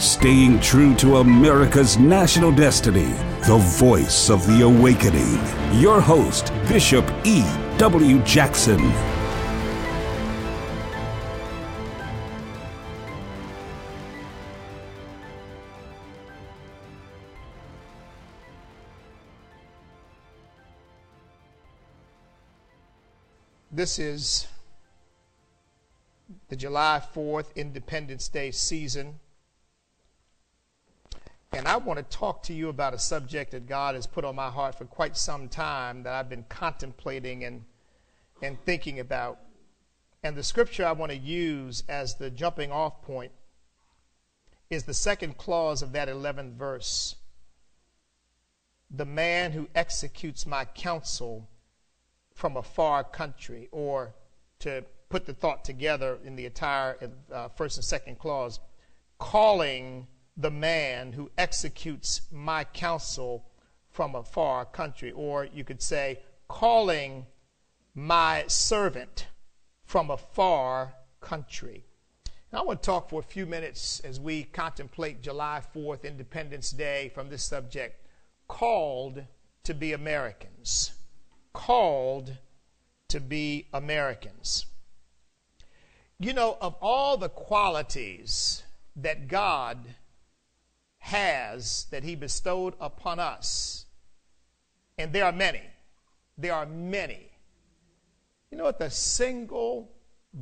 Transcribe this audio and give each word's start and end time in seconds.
staying 0.00 0.58
true 0.60 0.94
to 0.94 1.18
America's 1.18 1.98
national 1.98 2.50
destiny, 2.50 3.12
the 3.46 3.58
voice 3.58 4.30
of 4.30 4.46
the 4.46 4.62
awakening. 4.62 5.38
Your 5.78 6.00
host, 6.00 6.52
Bishop 6.68 7.04
E. 7.24 7.42
W. 7.76 8.22
Jackson. 8.24 8.80
This 23.70 23.98
is 23.98 24.46
the 26.48 26.56
July 26.56 27.02
4th 27.14 27.54
Independence 27.54 28.28
Day 28.28 28.50
season. 28.50 29.20
And 31.52 31.66
I 31.66 31.76
want 31.78 31.98
to 31.98 32.16
talk 32.16 32.44
to 32.44 32.52
you 32.52 32.68
about 32.68 32.94
a 32.94 32.98
subject 32.98 33.50
that 33.50 33.66
God 33.66 33.96
has 33.96 34.06
put 34.06 34.24
on 34.24 34.36
my 34.36 34.50
heart 34.50 34.76
for 34.76 34.84
quite 34.84 35.16
some 35.16 35.48
time 35.48 36.04
that 36.04 36.12
I've 36.12 36.28
been 36.28 36.44
contemplating 36.48 37.44
and, 37.44 37.64
and 38.40 38.56
thinking 38.64 39.00
about. 39.00 39.38
And 40.22 40.36
the 40.36 40.44
scripture 40.44 40.86
I 40.86 40.92
want 40.92 41.10
to 41.10 41.18
use 41.18 41.82
as 41.88 42.14
the 42.14 42.30
jumping 42.30 42.70
off 42.70 43.02
point 43.02 43.32
is 44.68 44.84
the 44.84 44.94
second 44.94 45.38
clause 45.38 45.82
of 45.82 45.92
that 45.92 46.08
11th 46.08 46.54
verse. 46.54 47.16
The 48.88 49.04
man 49.04 49.50
who 49.50 49.68
executes 49.74 50.46
my 50.46 50.64
counsel 50.64 51.48
from 52.32 52.56
a 52.56 52.62
far 52.62 53.02
country, 53.02 53.68
or 53.72 54.14
to 54.60 54.84
put 55.08 55.26
the 55.26 55.34
thought 55.34 55.64
together 55.64 56.18
in 56.24 56.36
the 56.36 56.46
entire 56.46 56.96
uh, 57.32 57.48
first 57.48 57.76
and 57.76 57.84
second 57.84 58.18
clause, 58.18 58.60
calling 59.18 60.06
the 60.40 60.50
man 60.50 61.12
who 61.12 61.30
executes 61.36 62.22
my 62.32 62.64
counsel 62.64 63.44
from 63.90 64.14
a 64.14 64.22
far 64.22 64.64
country. 64.64 65.12
Or 65.12 65.44
you 65.44 65.64
could 65.64 65.82
say, 65.82 66.20
calling 66.48 67.26
my 67.94 68.44
servant 68.46 69.26
from 69.84 70.10
a 70.10 70.16
far 70.16 70.94
country. 71.20 71.84
Now, 72.52 72.60
I 72.60 72.62
want 72.62 72.82
to 72.82 72.86
talk 72.86 73.10
for 73.10 73.20
a 73.20 73.24
few 73.24 73.46
minutes 73.46 74.00
as 74.00 74.18
we 74.18 74.44
contemplate 74.44 75.22
July 75.22 75.62
4th, 75.74 76.04
Independence 76.04 76.70
Day, 76.70 77.10
from 77.14 77.28
this 77.28 77.44
subject 77.44 78.06
called 78.48 79.24
to 79.64 79.74
be 79.74 79.92
Americans. 79.92 80.92
Called 81.52 82.36
to 83.08 83.20
be 83.20 83.68
Americans. 83.72 84.66
You 86.18 86.32
know, 86.32 86.56
of 86.60 86.74
all 86.80 87.16
the 87.16 87.28
qualities 87.28 88.62
that 88.96 89.28
God 89.28 89.78
has 91.00 91.86
that 91.90 92.04
He 92.04 92.14
bestowed 92.14 92.74
upon 92.80 93.18
us, 93.18 93.86
and 94.96 95.12
there 95.12 95.24
are 95.24 95.32
many, 95.32 95.62
there 96.38 96.54
are 96.54 96.66
many. 96.66 97.30
You 98.50 98.58
know 98.58 98.64
what 98.64 98.78
the 98.78 98.90
single 98.90 99.90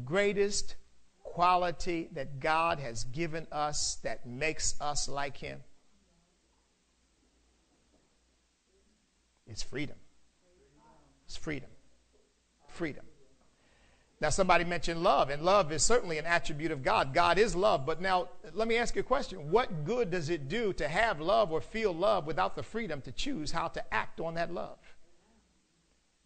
greatest 0.05 0.77
quality 1.23 2.09
that 2.13 2.41
God 2.41 2.81
has 2.81 3.05
given 3.05 3.47
us 3.53 3.97
that 4.03 4.27
makes 4.27 4.75
us 4.81 5.09
like 5.09 5.37
Him? 5.37 5.61
It's 9.47 9.63
freedom. 9.63 9.97
It's 11.27 11.37
freedom. 11.37 11.71
Freedom. 12.67 13.05
Now, 14.21 14.31
somebody 14.31 14.65
mentioned 14.65 15.03
love, 15.03 15.31
and 15.31 15.43
love 15.43 15.71
is 15.71 15.85
certainly 15.85 16.19
an 16.19 16.27
attribute 16.27 16.73
of 16.73 16.83
God. 16.83 17.15
God 17.15 17.39
is 17.39 17.55
love. 17.55 17.87
But 17.87 18.01
now, 18.01 18.29
let 18.53 18.67
me 18.67 18.77
ask 18.77 18.97
you 18.97 19.01
a 19.01 19.05
question. 19.05 19.51
What 19.51 19.85
good 19.85 20.11
does 20.11 20.29
it 20.29 20.49
do 20.49 20.73
to 20.73 20.89
have 20.89 21.21
love 21.21 21.53
or 21.53 21.61
feel 21.61 21.93
love 21.93 22.27
without 22.27 22.57
the 22.57 22.65
freedom 22.65 23.01
to 23.03 23.13
choose 23.13 23.53
how 23.53 23.69
to 23.69 23.95
act 23.95 24.19
on 24.19 24.35
that 24.35 24.53
love? 24.53 24.79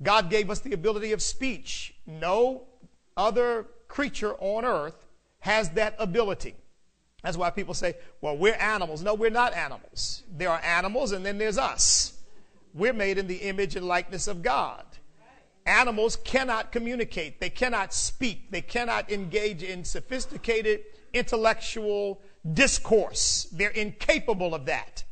God 0.03 0.31
gave 0.31 0.49
us 0.49 0.61
the 0.61 0.73
ability 0.73 1.13
of 1.13 1.21
speech. 1.21 1.95
No 2.07 2.65
other 3.15 3.67
creature 3.89 4.35
on 4.39 4.65
earth 4.65 5.07
has 5.41 5.71
that 5.71 5.95
ability. 5.99 6.55
That's 7.23 7.37
why 7.37 7.51
people 7.51 7.75
say, 7.75 7.95
well, 8.23 8.37
we're 8.37 8.55
animals. 8.55 9.03
No, 9.03 9.15
we're 9.15 9.31
not 9.31 9.53
animals. 9.53 10.23
There 10.35 10.49
are 10.49 10.61
animals, 10.61 11.13
and 11.13 11.25
then 11.27 11.37
there's 11.37 11.59
us. 11.59 12.19
We're 12.73 12.95
made 12.95 13.19
in 13.19 13.27
the 13.27 13.37
image 13.37 13.77
and 13.77 13.87
likeness 13.87 14.29
of 14.29 14.43
God. 14.43 14.85
Animals 15.65 16.17
cannot 16.17 16.73
communicate, 16.73 17.41
they 17.41 17.51
cannot 17.51 17.95
speak, 17.95 18.51
they 18.51 18.63
cannot 18.63 19.13
engage 19.13 19.63
in 19.63 19.85
sophisticated 19.85 20.81
intellectual 21.13 22.21
discourse. 22.53 23.47
They're 23.53 23.71
incapable 23.71 24.55
of 24.55 24.67
that. 24.67 25.05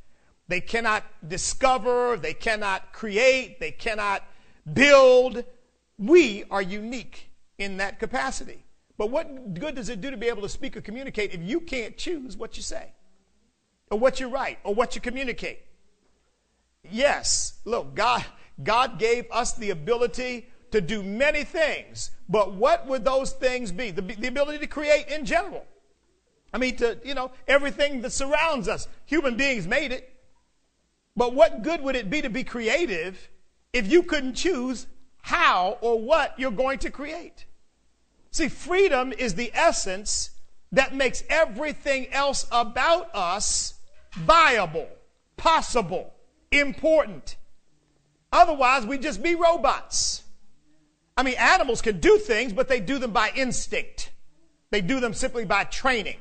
They 0.48 0.60
cannot 0.60 1.04
discover, 1.28 2.16
they 2.16 2.34
cannot 2.34 2.92
create, 2.92 3.60
they 3.60 3.70
cannot 3.70 4.24
build. 4.72 5.44
We 5.96 6.44
are 6.50 6.62
unique 6.62 7.30
in 7.58 7.76
that 7.76 8.00
capacity. 8.00 8.64
But 8.98 9.10
what 9.10 9.54
good 9.54 9.76
does 9.76 9.88
it 9.88 10.00
do 10.00 10.10
to 10.10 10.16
be 10.16 10.26
able 10.26 10.42
to 10.42 10.48
speak 10.48 10.76
or 10.76 10.80
communicate 10.80 11.32
if 11.32 11.40
you 11.42 11.60
can't 11.60 11.96
choose 11.96 12.36
what 12.36 12.56
you 12.56 12.62
say, 12.64 12.92
or 13.90 13.98
what 13.98 14.18
you 14.18 14.28
write, 14.28 14.58
or 14.64 14.74
what 14.74 14.96
you 14.96 15.00
communicate? 15.00 15.60
Yes, 16.90 17.60
look, 17.64 17.94
God, 17.94 18.24
God 18.62 18.98
gave 18.98 19.26
us 19.30 19.52
the 19.52 19.70
ability 19.70 20.48
to 20.70 20.80
do 20.80 21.02
many 21.02 21.44
things, 21.44 22.10
but 22.28 22.54
what 22.54 22.86
would 22.86 23.04
those 23.04 23.32
things 23.32 23.72
be? 23.72 23.90
The, 23.90 24.02
the 24.02 24.28
ability 24.28 24.58
to 24.58 24.66
create 24.66 25.08
in 25.08 25.24
general. 25.24 25.64
I 26.52 26.58
mean, 26.58 26.76
to, 26.76 26.98
you 27.04 27.14
know, 27.14 27.30
everything 27.46 28.02
that 28.02 28.10
surrounds 28.10 28.68
us. 28.68 28.88
Human 29.06 29.36
beings 29.36 29.66
made 29.66 29.92
it. 29.92 30.14
But 31.16 31.34
what 31.34 31.62
good 31.62 31.80
would 31.82 31.96
it 31.96 32.10
be 32.10 32.22
to 32.22 32.30
be 32.30 32.44
creative 32.44 33.28
if 33.72 33.90
you 33.90 34.02
couldn't 34.02 34.34
choose 34.34 34.86
how 35.22 35.78
or 35.80 36.00
what 36.00 36.34
you're 36.38 36.50
going 36.50 36.78
to 36.80 36.90
create? 36.90 37.46
See, 38.30 38.48
freedom 38.48 39.12
is 39.12 39.34
the 39.34 39.50
essence 39.54 40.30
that 40.72 40.94
makes 40.94 41.24
everything 41.28 42.12
else 42.12 42.46
about 42.52 43.14
us 43.14 43.74
viable, 44.14 44.88
possible, 45.36 46.12
important. 46.52 47.36
Otherwise, 48.32 48.86
we'd 48.86 49.02
just 49.02 49.22
be 49.22 49.34
robots. 49.34 50.22
I 51.16 51.22
mean, 51.22 51.34
animals 51.38 51.82
can 51.82 52.00
do 52.00 52.18
things, 52.18 52.52
but 52.52 52.68
they 52.68 52.80
do 52.80 52.98
them 52.98 53.12
by 53.12 53.30
instinct. 53.34 54.10
They 54.70 54.80
do 54.80 55.00
them 55.00 55.12
simply 55.12 55.44
by 55.44 55.64
training. 55.64 56.18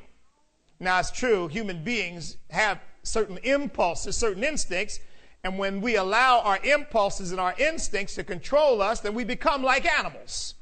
Now, 0.79 0.99
it's 0.99 1.11
true, 1.11 1.47
human 1.47 1.83
beings 1.83 2.37
have 2.49 2.79
certain 3.03 3.37
impulses, 3.43 4.15
certain 4.15 4.43
instincts, 4.43 4.99
and 5.43 5.57
when 5.57 5.81
we 5.81 5.95
allow 5.95 6.39
our 6.41 6.59
impulses 6.63 7.31
and 7.31 7.39
our 7.39 7.55
instincts 7.57 8.15
to 8.15 8.23
control 8.23 8.81
us, 8.81 8.99
then 8.99 9.13
we 9.13 9.23
become 9.23 9.63
like 9.63 9.85
animals. 9.85 10.55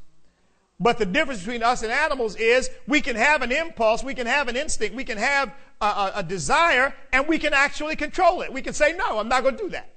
But 0.79 0.99
the 0.99 1.05
difference 1.05 1.39
between 1.39 1.63
us 1.63 1.81
and 1.81 1.91
animals 1.91 2.35
is 2.35 2.69
we 2.87 3.01
can 3.01 3.15
have 3.15 3.41
an 3.41 3.51
impulse, 3.51 4.03
we 4.03 4.13
can 4.13 4.27
have 4.27 4.47
an 4.47 4.55
instinct, 4.55 4.95
we 4.95 5.03
can 5.03 5.17
have 5.17 5.51
a, 5.81 5.85
a, 5.85 6.11
a 6.17 6.23
desire, 6.23 6.93
and 7.11 7.27
we 7.27 7.39
can 7.39 7.53
actually 7.53 7.95
control 7.95 8.41
it. 8.41 8.53
We 8.53 8.61
can 8.61 8.73
say, 8.73 8.93
no, 8.93 9.17
I'm 9.17 9.27
not 9.27 9.41
going 9.41 9.57
to 9.57 9.63
do 9.63 9.69
that. 9.69 9.96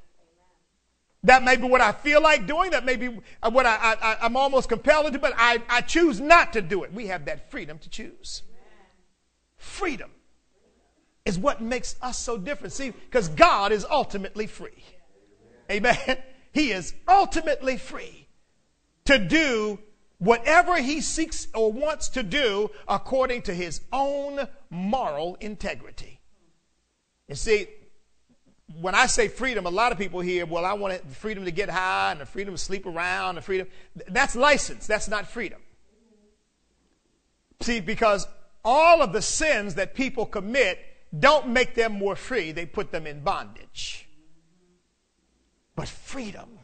That 1.25 1.42
may 1.42 1.56
be 1.56 1.64
what 1.64 1.81
I 1.81 1.92
feel 1.92 2.22
like 2.22 2.47
doing. 2.47 2.70
That 2.70 2.84
may 2.84 2.97
be 2.97 3.08
what 3.42 3.66
I, 3.66 4.16
am 4.22 4.36
almost 4.36 4.69
compelled 4.69 5.06
to 5.06 5.12
do, 5.12 5.19
but 5.19 5.34
I, 5.36 5.62
I 5.69 5.82
choose 5.82 6.19
not 6.19 6.54
to 6.54 6.62
do 6.62 6.82
it. 6.84 6.92
We 6.92 7.08
have 7.08 7.26
that 7.26 7.50
freedom 7.50 7.78
to 7.78 7.91
choose. 7.91 8.42
Freedom 9.59 10.10
is 11.26 11.38
what 11.38 11.60
makes 11.60 11.97
us 12.00 12.19
so 12.19 12.38
different. 12.38 12.72
See, 12.72 12.91
because 12.91 13.28
God 13.28 13.72
is 13.72 13.84
ultimately 13.88 14.47
free. 14.47 14.84
Amen. 15.70 15.97
He 16.53 16.72
is 16.72 16.94
ultimately 17.06 17.76
free 17.76 18.26
to 19.04 19.20
do 19.20 19.78
whatever 20.19 20.80
he 20.82 21.00
seeks 21.00 21.47
or 21.54 21.72
wants 21.72 22.09
to 22.09 22.25
do 22.25 22.70
according 22.88 23.42
to 23.42 23.54
his 23.54 23.80
own 23.92 24.48
moral 24.69 25.36
integrity. 25.41 26.20
You 27.28 27.36
see, 27.36 27.68
when 28.78 28.94
I 28.94 29.06
say 29.06 29.28
freedom, 29.28 29.66
a 29.66 29.70
lot 29.70 29.92
of 29.92 29.98
people 29.98 30.20
hear, 30.20 30.46
well, 30.46 30.64
I 30.64 30.74
want 30.74 31.06
the 31.06 31.14
freedom 31.14 31.44
to 31.44 31.50
get 31.50 31.68
high 31.68 32.12
and 32.12 32.20
the 32.20 32.26
freedom 32.26 32.54
to 32.54 32.58
sleep 32.58 32.86
around, 32.86 33.36
the 33.36 33.42
freedom. 33.42 33.66
That's 34.08 34.36
license. 34.36 34.86
That's 34.86 35.08
not 35.08 35.26
freedom. 35.26 35.60
See, 37.60 37.80
because 37.80 38.26
all 38.64 39.02
of 39.02 39.12
the 39.12 39.22
sins 39.22 39.74
that 39.74 39.94
people 39.94 40.24
commit 40.24 40.78
don't 41.18 41.48
make 41.48 41.74
them 41.74 41.92
more 41.92 42.14
free, 42.14 42.52
they 42.52 42.66
put 42.66 42.92
them 42.92 43.06
in 43.06 43.20
bondage. 43.20 44.08
But 45.74 45.88
freedom 45.88 46.58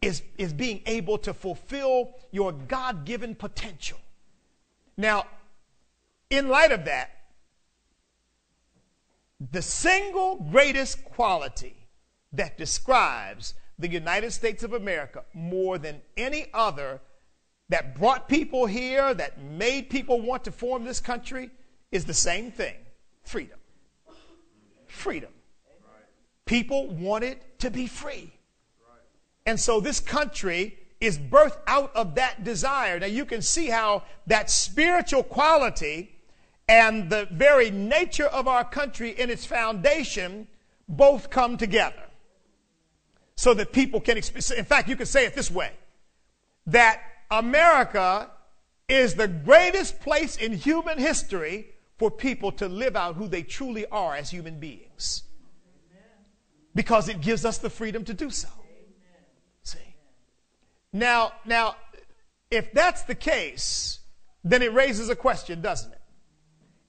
is, 0.00 0.22
is 0.36 0.52
being 0.52 0.82
able 0.86 1.18
to 1.18 1.32
fulfill 1.32 2.14
your 2.32 2.52
God 2.52 3.04
given 3.04 3.34
potential. 3.34 3.98
Now, 4.96 5.26
in 6.28 6.48
light 6.48 6.72
of 6.72 6.86
that, 6.86 7.10
the 9.50 9.62
single 9.62 10.36
greatest 10.36 11.04
quality 11.04 11.74
that 12.32 12.56
describes 12.56 13.54
the 13.78 13.88
United 13.88 14.30
States 14.30 14.62
of 14.62 14.72
America 14.72 15.24
more 15.34 15.78
than 15.78 16.00
any 16.16 16.46
other 16.54 17.00
that 17.68 17.98
brought 17.98 18.28
people 18.28 18.66
here, 18.66 19.14
that 19.14 19.42
made 19.42 19.88
people 19.88 20.20
want 20.20 20.44
to 20.44 20.52
form 20.52 20.84
this 20.84 21.00
country, 21.00 21.50
is 21.90 22.04
the 22.04 22.14
same 22.14 22.52
thing 22.52 22.74
freedom. 23.24 23.58
freedom. 24.86 25.30
People 26.44 26.88
wanted 26.88 27.38
to 27.58 27.70
be 27.70 27.86
free. 27.86 28.32
And 29.46 29.58
so 29.58 29.80
this 29.80 30.00
country 30.00 30.78
is 31.00 31.18
birthed 31.18 31.58
out 31.66 31.94
of 31.96 32.14
that 32.16 32.44
desire. 32.44 33.00
Now 33.00 33.06
you 33.06 33.24
can 33.24 33.42
see 33.42 33.68
how 33.68 34.04
that 34.26 34.50
spiritual 34.50 35.22
quality 35.22 36.14
and 36.72 37.10
the 37.10 37.28
very 37.30 37.70
nature 37.70 38.24
of 38.24 38.48
our 38.48 38.64
country 38.64 39.10
in 39.10 39.28
its 39.28 39.44
foundation 39.44 40.48
both 40.88 41.28
come 41.28 41.58
together. 41.58 42.02
So 43.36 43.52
that 43.54 43.72
people 43.72 44.00
can, 44.00 44.16
in 44.16 44.64
fact, 44.64 44.88
you 44.88 44.96
could 44.96 45.08
say 45.08 45.26
it 45.26 45.34
this 45.34 45.50
way 45.50 45.72
that 46.66 47.02
America 47.30 48.30
is 48.88 49.14
the 49.14 49.28
greatest 49.28 50.00
place 50.00 50.36
in 50.36 50.52
human 50.54 50.96
history 50.96 51.66
for 51.98 52.10
people 52.10 52.52
to 52.52 52.68
live 52.68 52.96
out 52.96 53.16
who 53.16 53.28
they 53.28 53.42
truly 53.42 53.84
are 53.86 54.14
as 54.14 54.30
human 54.30 54.58
beings. 54.58 55.24
Because 56.74 57.08
it 57.10 57.20
gives 57.20 57.44
us 57.44 57.58
the 57.58 57.68
freedom 57.68 58.02
to 58.04 58.14
do 58.14 58.30
so. 58.30 58.48
See? 59.62 59.78
Now, 60.90 61.32
now, 61.44 61.76
if 62.50 62.72
that's 62.72 63.02
the 63.02 63.14
case, 63.14 63.98
then 64.42 64.62
it 64.62 64.72
raises 64.72 65.10
a 65.10 65.16
question, 65.16 65.60
doesn't 65.60 65.92
it? 65.92 66.01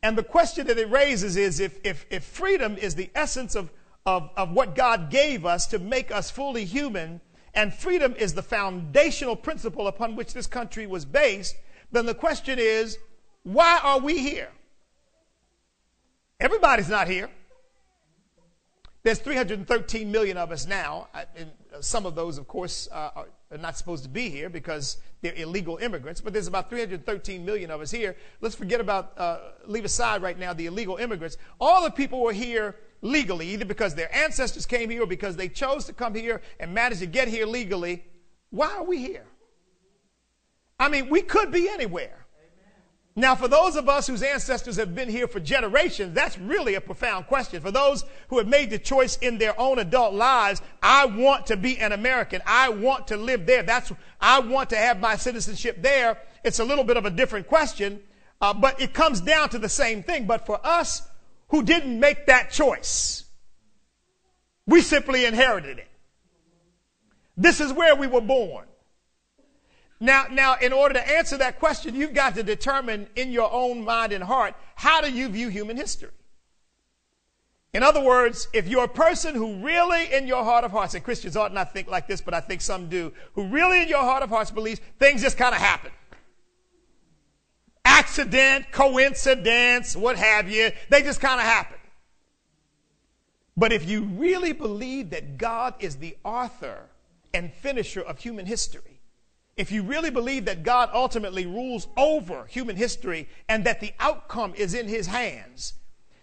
And 0.04 0.18
the 0.18 0.24
question 0.24 0.68
that 0.68 0.78
it 0.78 0.92
raises 0.92 1.38
is 1.38 1.62
if, 1.62 1.80
if, 1.86 2.06
if 2.10 2.26
freedom 2.26 2.78
is 2.78 2.94
the 2.94 3.10
essence 3.16 3.56
of, 3.56 3.72
of, 4.06 4.30
of 4.36 4.52
what 4.52 4.76
God 4.76 5.10
gave 5.10 5.46
us 5.46 5.66
to 5.68 5.80
make 5.80 6.12
us 6.12 6.30
fully 6.30 6.66
human, 6.66 7.22
and 7.54 7.74
freedom 7.74 8.14
is 8.18 8.34
the 8.34 8.44
foundational 8.44 9.38
principle 9.38 9.88
upon 9.88 10.18
which 10.18 10.34
this 10.34 10.46
country 10.46 10.86
was 10.86 11.06
based, 11.06 11.56
then 11.94 12.06
the 12.06 12.14
question 12.14 12.60
is, 12.60 12.98
why 13.44 13.80
are 13.82 14.00
we 14.00 14.18
here? 14.18 14.50
Everybody's 16.40 16.90
not 16.90 17.08
here. 17.08 17.30
There's 19.04 19.20
313 19.20 20.12
million 20.12 20.36
of 20.36 20.52
us 20.52 20.68
now. 20.68 21.08
And 21.38 21.52
some 21.80 22.06
of 22.06 22.16
those, 22.16 22.38
of 22.38 22.48
course, 22.48 22.90
uh, 22.92 23.10
are 23.16 23.28
not 23.58 23.78
supposed 23.78 24.04
to 24.04 24.10
be 24.10 24.30
here 24.30 24.50
because 24.50 24.98
they're 25.22 25.36
illegal 25.36 25.78
immigrants. 25.78 26.22
But 26.22 26.34
there's 26.34 26.48
about 26.48 26.70
313 26.70 27.46
million 27.46 27.72
of 27.72 27.82
us 27.82 27.92
here. 27.92 28.16
Let's 28.42 28.56
forget 28.56 28.80
about, 28.80 29.14
uh, 29.18 29.40
leave 29.66 29.86
aside 29.86 30.22
right 30.22 30.38
now 30.38 30.54
the 30.54 30.66
illegal 30.66 30.98
immigrants. 30.98 31.38
All 31.60 31.84
the 31.84 31.92
people 31.92 32.22
were 32.22 32.34
here 32.34 32.76
legally, 33.02 33.50
either 33.50 33.66
because 33.66 33.96
their 33.96 34.14
ancestors 34.16 34.66
came 34.66 34.90
here 34.90 35.04
or 35.04 35.08
because 35.08 35.36
they 35.36 35.50
chose 35.50 35.86
to 35.86 35.94
come 35.94 36.16
here 36.16 36.42
and 36.60 36.74
managed 36.74 37.02
to 37.02 37.08
get 37.08 37.28
here 37.28 37.46
legally. 37.46 38.04
Why 38.50 38.72
are 38.78 38.84
we 38.84 39.00
here? 39.00 39.26
I 40.80 40.90
mean, 40.90 41.10
we 41.10 41.22
could 41.22 41.52
be 41.52 41.70
anywhere. 41.70 42.23
Now, 43.16 43.36
for 43.36 43.48
those 43.48 43.76
of 43.76 43.88
us 43.88 44.08
whose 44.08 44.24
ancestors 44.24 44.78
have 44.78 44.96
been 44.96 45.08
here 45.08 45.28
for 45.28 45.40
generations, 45.40 46.16
that's 46.16 46.38
really 46.40 46.74
a 46.74 46.82
profound 46.82 47.28
question. 47.28 47.62
For 47.62 47.70
those 47.70 48.04
who 48.30 48.40
have 48.40 48.48
made 48.48 48.72
the 48.72 48.80
choice 48.80 49.18
in 49.18 49.38
their 49.38 49.60
own 49.60 49.78
adult 49.78 50.16
lives, 50.16 50.64
I 50.82 51.06
want 51.06 51.46
to 51.48 51.58
be 51.58 51.78
an 51.78 51.92
American. 51.92 52.42
I 52.48 52.70
want 52.70 53.08
to 53.08 53.18
live 53.18 53.46
there. 53.46 53.62
That's, 53.62 53.92
I 54.20 54.40
want 54.40 54.72
to 54.72 54.78
have 54.78 55.00
my 55.00 55.16
citizenship 55.16 55.84
there. 55.84 56.18
It's 56.44 56.58
a 56.58 56.66
little 56.66 56.84
bit 56.84 56.98
of 56.98 57.06
a 57.06 57.12
different 57.12 57.48
question, 57.48 58.02
uh, 58.42 58.54
but 58.54 58.82
it 58.82 58.96
comes 58.96 59.22
down 59.22 59.50
to 59.50 59.60
the 59.60 59.70
same 59.70 60.02
thing. 60.02 60.26
But 60.26 60.48
for 60.48 60.60
us 60.66 61.08
who 61.50 61.62
didn't 61.62 62.00
make 62.00 62.26
that 62.26 62.50
choice, 62.50 63.26
we 64.66 64.82
simply 64.82 65.26
inherited 65.26 65.78
it. 65.78 65.88
This 67.38 67.62
is 67.62 67.72
where 67.72 67.96
we 67.96 68.08
were 68.08 68.22
born. 68.22 68.66
Now, 70.04 70.26
now, 70.30 70.58
in 70.62 70.74
order 70.74 70.96
to 70.96 71.12
answer 71.16 71.38
that 71.38 71.60
question, 71.60 71.96
you've 71.96 72.14
got 72.14 72.36
to 72.36 72.44
determine 72.44 73.08
in 73.16 73.32
your 73.32 73.50
own 73.50 73.86
mind 73.86 74.12
and 74.12 74.22
heart 74.22 74.54
how 74.76 75.00
do 75.00 75.10
you 75.10 75.30
view 75.30 75.48
human 75.48 75.78
history. 75.78 76.10
In 77.72 77.84
other 77.84 78.02
words, 78.02 78.50
if 78.52 78.68
you're 78.68 78.84
a 78.84 78.90
person 78.90 79.34
who 79.34 79.64
really 79.64 80.12
in 80.12 80.28
your 80.28 80.44
heart 80.44 80.66
of 80.66 80.72
hearts, 80.72 80.94
and 80.94 81.06
Christians 81.06 81.38
ought 81.38 81.54
not 81.54 81.72
think 81.72 81.88
like 81.88 82.06
this, 82.06 82.20
but 82.20 82.34
I 82.34 82.42
think 82.42 82.60
some 82.60 82.90
do, 82.90 83.14
who 83.32 83.48
really 83.48 83.82
in 83.82 83.88
your 83.88 84.02
heart 84.02 84.24
of 84.24 84.30
hearts 84.30 84.52
believes 84.52 84.82
things 85.00 85.22
just 85.22 85.38
kind 85.38 85.56
of 85.56 85.62
happen. 85.62 85.92
Accident, 87.86 88.74
coincidence, 88.74 89.96
what 89.96 90.18
have 90.18 90.52
you, 90.52 90.72
they 90.90 91.02
just 91.02 91.22
kind 91.22 91.40
of 91.40 91.46
happen. 91.46 91.78
But 93.56 93.72
if 93.72 93.88
you 93.88 94.04
really 94.04 94.52
believe 94.52 95.12
that 95.12 95.38
God 95.38 95.76
is 95.80 95.96
the 95.96 96.18
author 96.26 96.90
and 97.34 97.54
finisher 97.54 98.02
of 98.02 98.20
human 98.20 98.46
history, 98.46 98.93
if 99.56 99.72
you 99.72 99.84
really 99.84 100.10
believe 100.10 100.46
that 100.46 100.64
God 100.64 100.90
ultimately 100.94 101.46
rules 101.46 101.88
over 101.96 102.46
human 102.46 102.76
history 102.76 103.30
and 103.48 103.64
that 103.66 103.82
the 103.82 103.94
outcome 104.00 104.54
is 104.56 104.74
in 104.74 104.88
his 104.88 105.08
hands, 105.08 105.74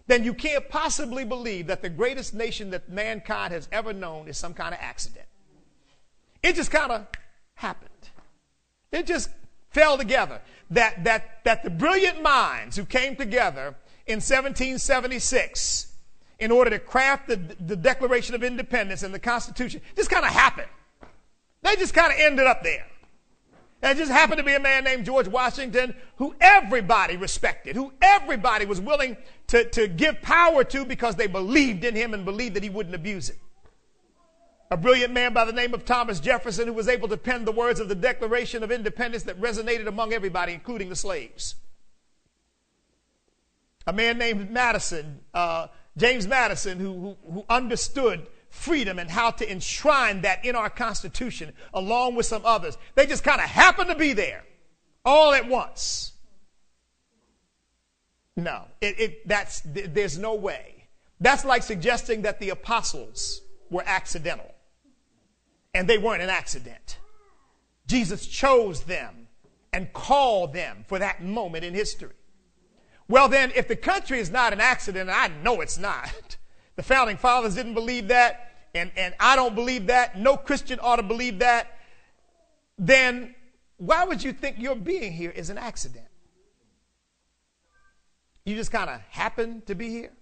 then 0.07 0.25
you 0.25 0.35
can't 0.35 0.69
possibly 0.69 1.25
believe 1.25 1.69
that 1.69 1.83
the 1.83 1.89
greatest 1.89 2.35
nation 2.35 2.71
that 2.71 2.89
mankind 2.89 3.53
has 3.53 3.69
ever 3.71 3.93
known 3.93 4.27
is 4.27 4.37
some 4.37 4.53
kind 4.53 4.75
of 4.75 4.81
accident. 4.83 5.27
It 6.43 6.57
just 6.57 6.71
kind 6.71 6.91
of 6.91 7.07
happened. 7.55 7.91
It 8.91 9.07
just 9.07 9.31
fell 9.71 9.97
together. 9.97 10.41
That, 10.71 11.05
that, 11.05 11.45
that 11.45 11.63
the 11.63 11.71
brilliant 11.71 12.23
minds 12.23 12.77
who 12.77 12.85
came 12.85 13.15
together 13.15 13.77
in 14.07 14.17
1776 14.17 15.93
in 16.41 16.51
order 16.51 16.71
to 16.71 16.79
craft 16.79 17.29
the, 17.29 17.37
the 17.61 17.77
Declaration 17.77 18.35
of 18.35 18.43
Independence 18.43 19.03
and 19.03 19.15
the 19.15 19.19
Constitution 19.19 19.81
just 19.95 20.11
kind 20.11 20.25
of 20.25 20.33
happened. 20.33 20.69
They 21.63 21.77
just 21.77 21.95
kind 21.95 22.13
of 22.13 22.19
ended 22.19 22.47
up 22.47 22.63
there. 22.65 22.87
It 23.83 23.97
just 23.97 24.13
happened 24.13 24.39
to 24.39 24.45
be 24.45 24.55
a 24.55 24.61
man 24.61 24.85
named 24.85 25.07
George 25.07 25.27
Washington 25.27 25.95
who 26.17 26.35
everybody 26.41 27.17
respected, 27.17 27.77
who 27.77 27.93
everybody 28.03 28.67
was 28.67 28.81
willing 28.81 29.17
to, 29.49 29.65
to 29.71 29.89
give 29.89 30.21
power 30.21 30.65
to 30.65 30.85
because 30.85 31.17
they 31.17 31.27
believed 31.27 31.85
in 31.85 31.95
him 31.95 32.13
and 32.13 32.25
believed 32.25 32.57
that 32.57 32.63
he 32.63 32.69
wouldn't 32.69 32.95
abuse 32.95 33.31
it. 33.31 33.39
A 34.71 34.77
brilliant 34.77 35.13
man 35.13 35.33
by 35.33 35.45
the 35.45 35.53
name 35.53 35.73
of 35.73 35.85
Thomas 35.85 36.21
Jefferson 36.21 36.69
who 36.69 36.75
was 36.75 36.89
able 36.89 37.09
to 37.09 37.17
pen 37.17 37.45
the 37.45 37.53
words 37.53 37.81
of 37.81 37.89
the 37.89 37.95
Declaration 37.95 38.63
of 38.63 38.71
Independence 38.71 39.25
that 39.25 39.41
resonated 39.41 39.87
among 39.87 40.13
everybody, 40.13 40.53
including 40.53 40.91
the 40.91 40.97
slaves. 40.97 41.57
A 43.87 43.93
man 43.93 44.19
named 44.19 44.51
Madison, 44.51 45.21
uh, 45.33 45.69
James 45.97 46.27
Madison, 46.27 46.79
who, 46.79 46.93
who, 46.93 47.33
who 47.33 47.45
understood 47.49 48.27
freedom 48.51 48.99
and 48.99 49.11
how 49.11 49.31
to 49.31 49.51
enshrine 49.51 50.23
that 50.23 50.45
in 50.45 50.55
our 50.55 50.69
Constitution 50.69 51.53
along 51.73 52.17
with 52.17 52.27
some 52.27 52.43
others. 52.45 52.77
They 52.95 53.07
just 53.07 53.25
kind 53.25 53.41
of 53.41 53.47
happen 53.47 53.87
to 53.87 53.95
be 53.95 54.13
there 54.13 54.45
all 55.05 55.33
at 55.33 55.49
once. 55.49 56.13
No, 58.37 58.65
it, 58.81 59.01
it, 59.01 59.29
that's, 59.29 59.63
there's 59.65 60.19
no 60.19 60.35
way. 60.35 60.89
That's 61.21 61.45
like 61.45 61.63
suggesting 61.63 62.23
that 62.23 62.41
the 62.41 62.51
apostles 62.51 63.43
were 63.71 63.83
accidental. 63.87 64.51
And 65.75 65.89
they 65.89 65.99
weren't 65.99 66.23
an 66.23 66.31
accident. 66.31 66.99
Jesus 67.87 68.27
chose 68.27 68.83
them 68.83 69.29
and 69.73 69.93
called 69.93 70.53
them 70.53 70.85
for 70.89 70.99
that 70.99 71.23
moment 71.23 71.65
in 71.65 71.75
history. 71.75 72.15
Well, 73.09 73.29
then, 73.29 73.53
if 73.57 73.67
the 73.67 73.77
country 73.77 74.21
is 74.21 74.31
not 74.31 74.53
an 74.53 74.61
accident, 74.61 75.11
and 75.11 75.19
I 75.19 75.29
know 75.43 75.61
it's 75.61 75.79
not, 75.79 76.37
the 76.77 76.83
founding 76.83 77.17
fathers 77.17 77.57
didn't 77.57 77.75
believe 77.75 78.09
that, 78.09 78.50
and, 78.75 78.91
and 78.97 79.15
I 79.19 79.37
don't 79.37 79.55
believe 79.55 79.87
that. 79.89 80.19
No 80.19 80.37
Christian 80.37 80.79
ought 80.81 80.97
to 80.97 81.03
believe 81.03 81.41
that. 81.41 81.79
Then 82.79 83.35
why 83.77 84.05
would 84.05 84.23
you 84.23 84.33
think 84.33 84.59
your 84.59 84.75
being 84.75 85.13
here 85.13 85.31
is 85.31 85.51
an 85.51 85.59
accident? 85.59 86.07
You 88.45 88.57
just 88.57 88.73
kind 88.73 88.89
of 88.89 89.01
happen 89.11 89.63
to 89.67 89.75
be 89.75 89.89
here? 89.89 90.13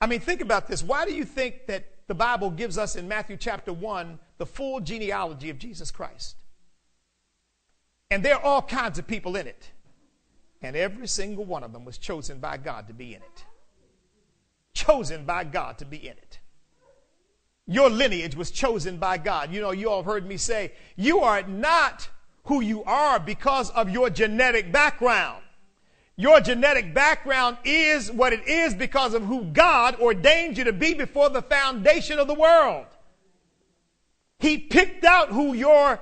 I 0.00 0.06
mean, 0.06 0.20
think 0.20 0.40
about 0.40 0.66
this. 0.66 0.82
Why 0.82 1.04
do 1.04 1.14
you 1.14 1.24
think 1.24 1.66
that 1.66 1.86
the 2.08 2.14
Bible 2.14 2.50
gives 2.50 2.76
us 2.76 2.96
in 2.96 3.06
Matthew 3.08 3.36
chapter 3.36 3.72
1 3.72 4.18
the 4.38 4.46
full 4.46 4.80
genealogy 4.80 5.50
of 5.50 5.58
Jesus 5.58 5.90
Christ? 5.90 6.36
And 8.10 8.24
there 8.24 8.34
are 8.34 8.42
all 8.42 8.62
kinds 8.62 8.98
of 8.98 9.06
people 9.06 9.36
in 9.36 9.46
it. 9.46 9.70
And 10.60 10.76
every 10.76 11.08
single 11.08 11.44
one 11.44 11.64
of 11.64 11.72
them 11.72 11.84
was 11.84 11.98
chosen 11.98 12.38
by 12.38 12.56
God 12.56 12.88
to 12.88 12.94
be 12.94 13.14
in 13.14 13.22
it 13.22 13.44
chosen 14.74 15.24
by 15.24 15.44
God 15.44 15.78
to 15.78 15.84
be 15.84 15.96
in 15.96 16.12
it. 16.12 16.38
Your 17.72 17.90
lineage 17.90 18.36
was 18.36 18.50
chosen 18.50 18.98
by 18.98 19.18
God. 19.18 19.52
You 19.52 19.60
know, 19.60 19.70
you 19.70 19.90
all 19.90 20.02
have 20.02 20.06
heard 20.06 20.26
me 20.26 20.36
say, 20.36 20.72
you 20.96 21.20
are 21.20 21.42
not 21.42 22.08
who 22.44 22.60
you 22.60 22.84
are 22.84 23.18
because 23.18 23.70
of 23.70 23.90
your 23.90 24.10
genetic 24.10 24.72
background. 24.72 25.42
Your 26.16 26.40
genetic 26.40 26.92
background 26.92 27.56
is 27.64 28.12
what 28.12 28.32
it 28.32 28.46
is 28.46 28.74
because 28.74 29.14
of 29.14 29.24
who 29.24 29.44
God 29.44 29.98
ordained 30.00 30.58
you 30.58 30.64
to 30.64 30.72
be 30.72 30.94
before 30.94 31.30
the 31.30 31.42
foundation 31.42 32.18
of 32.18 32.26
the 32.26 32.34
world. 32.34 32.86
He 34.38 34.58
picked 34.58 35.04
out 35.04 35.30
who 35.30 35.54
your 35.54 36.00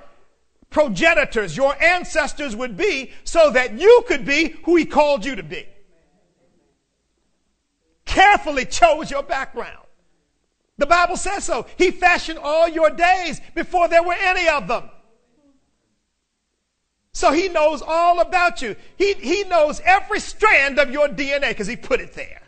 progenitors, 0.71 1.57
your 1.57 1.81
ancestors 1.83 2.57
would 2.57 2.77
be 2.77 3.13
so 3.25 3.51
that 3.51 3.79
you 3.79 4.05
could 4.09 4.25
be 4.25 4.57
who 4.65 4.77
He 4.77 4.85
called 4.85 5.25
you 5.25 5.37
to 5.37 5.43
be 5.43 5.67
carefully 8.11 8.65
chose 8.65 9.11
your 9.11 9.23
background. 9.23 9.87
The 10.81 10.87
Bible 10.87 11.19
says 11.19 11.45
so. 11.45 11.67
He 11.77 11.91
fashioned 11.91 12.39
all 12.39 12.67
your 12.67 12.89
days 12.89 13.39
before 13.55 13.87
there 13.89 14.03
were 14.03 14.17
any 14.19 14.49
of 14.49 14.67
them. 14.67 14.89
So 17.13 17.33
he 17.33 17.51
knows 17.51 17.83
all 17.87 18.21
about 18.21 18.63
you. 18.63 18.75
He, 18.97 19.13
he 19.13 19.45
knows 19.45 19.83
every 19.85 20.21
strand 20.21 20.79
of 20.79 20.91
your 20.91 21.07
DNA 21.07 21.51
because 21.51 21.67
he 21.67 21.77
put 21.77 22.01
it 22.01 22.15
there. 22.15 22.41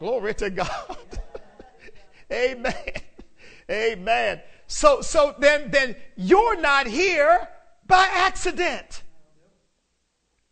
Glory 0.00 0.34
to 0.34 0.50
God. 0.50 0.96
Amen. 2.32 2.74
Amen. 3.70 4.40
So, 4.66 5.00
so 5.00 5.36
then, 5.38 5.70
then 5.70 5.94
you're 6.16 6.60
not 6.60 6.88
here 6.88 7.46
by 7.86 8.08
accident. 8.12 9.04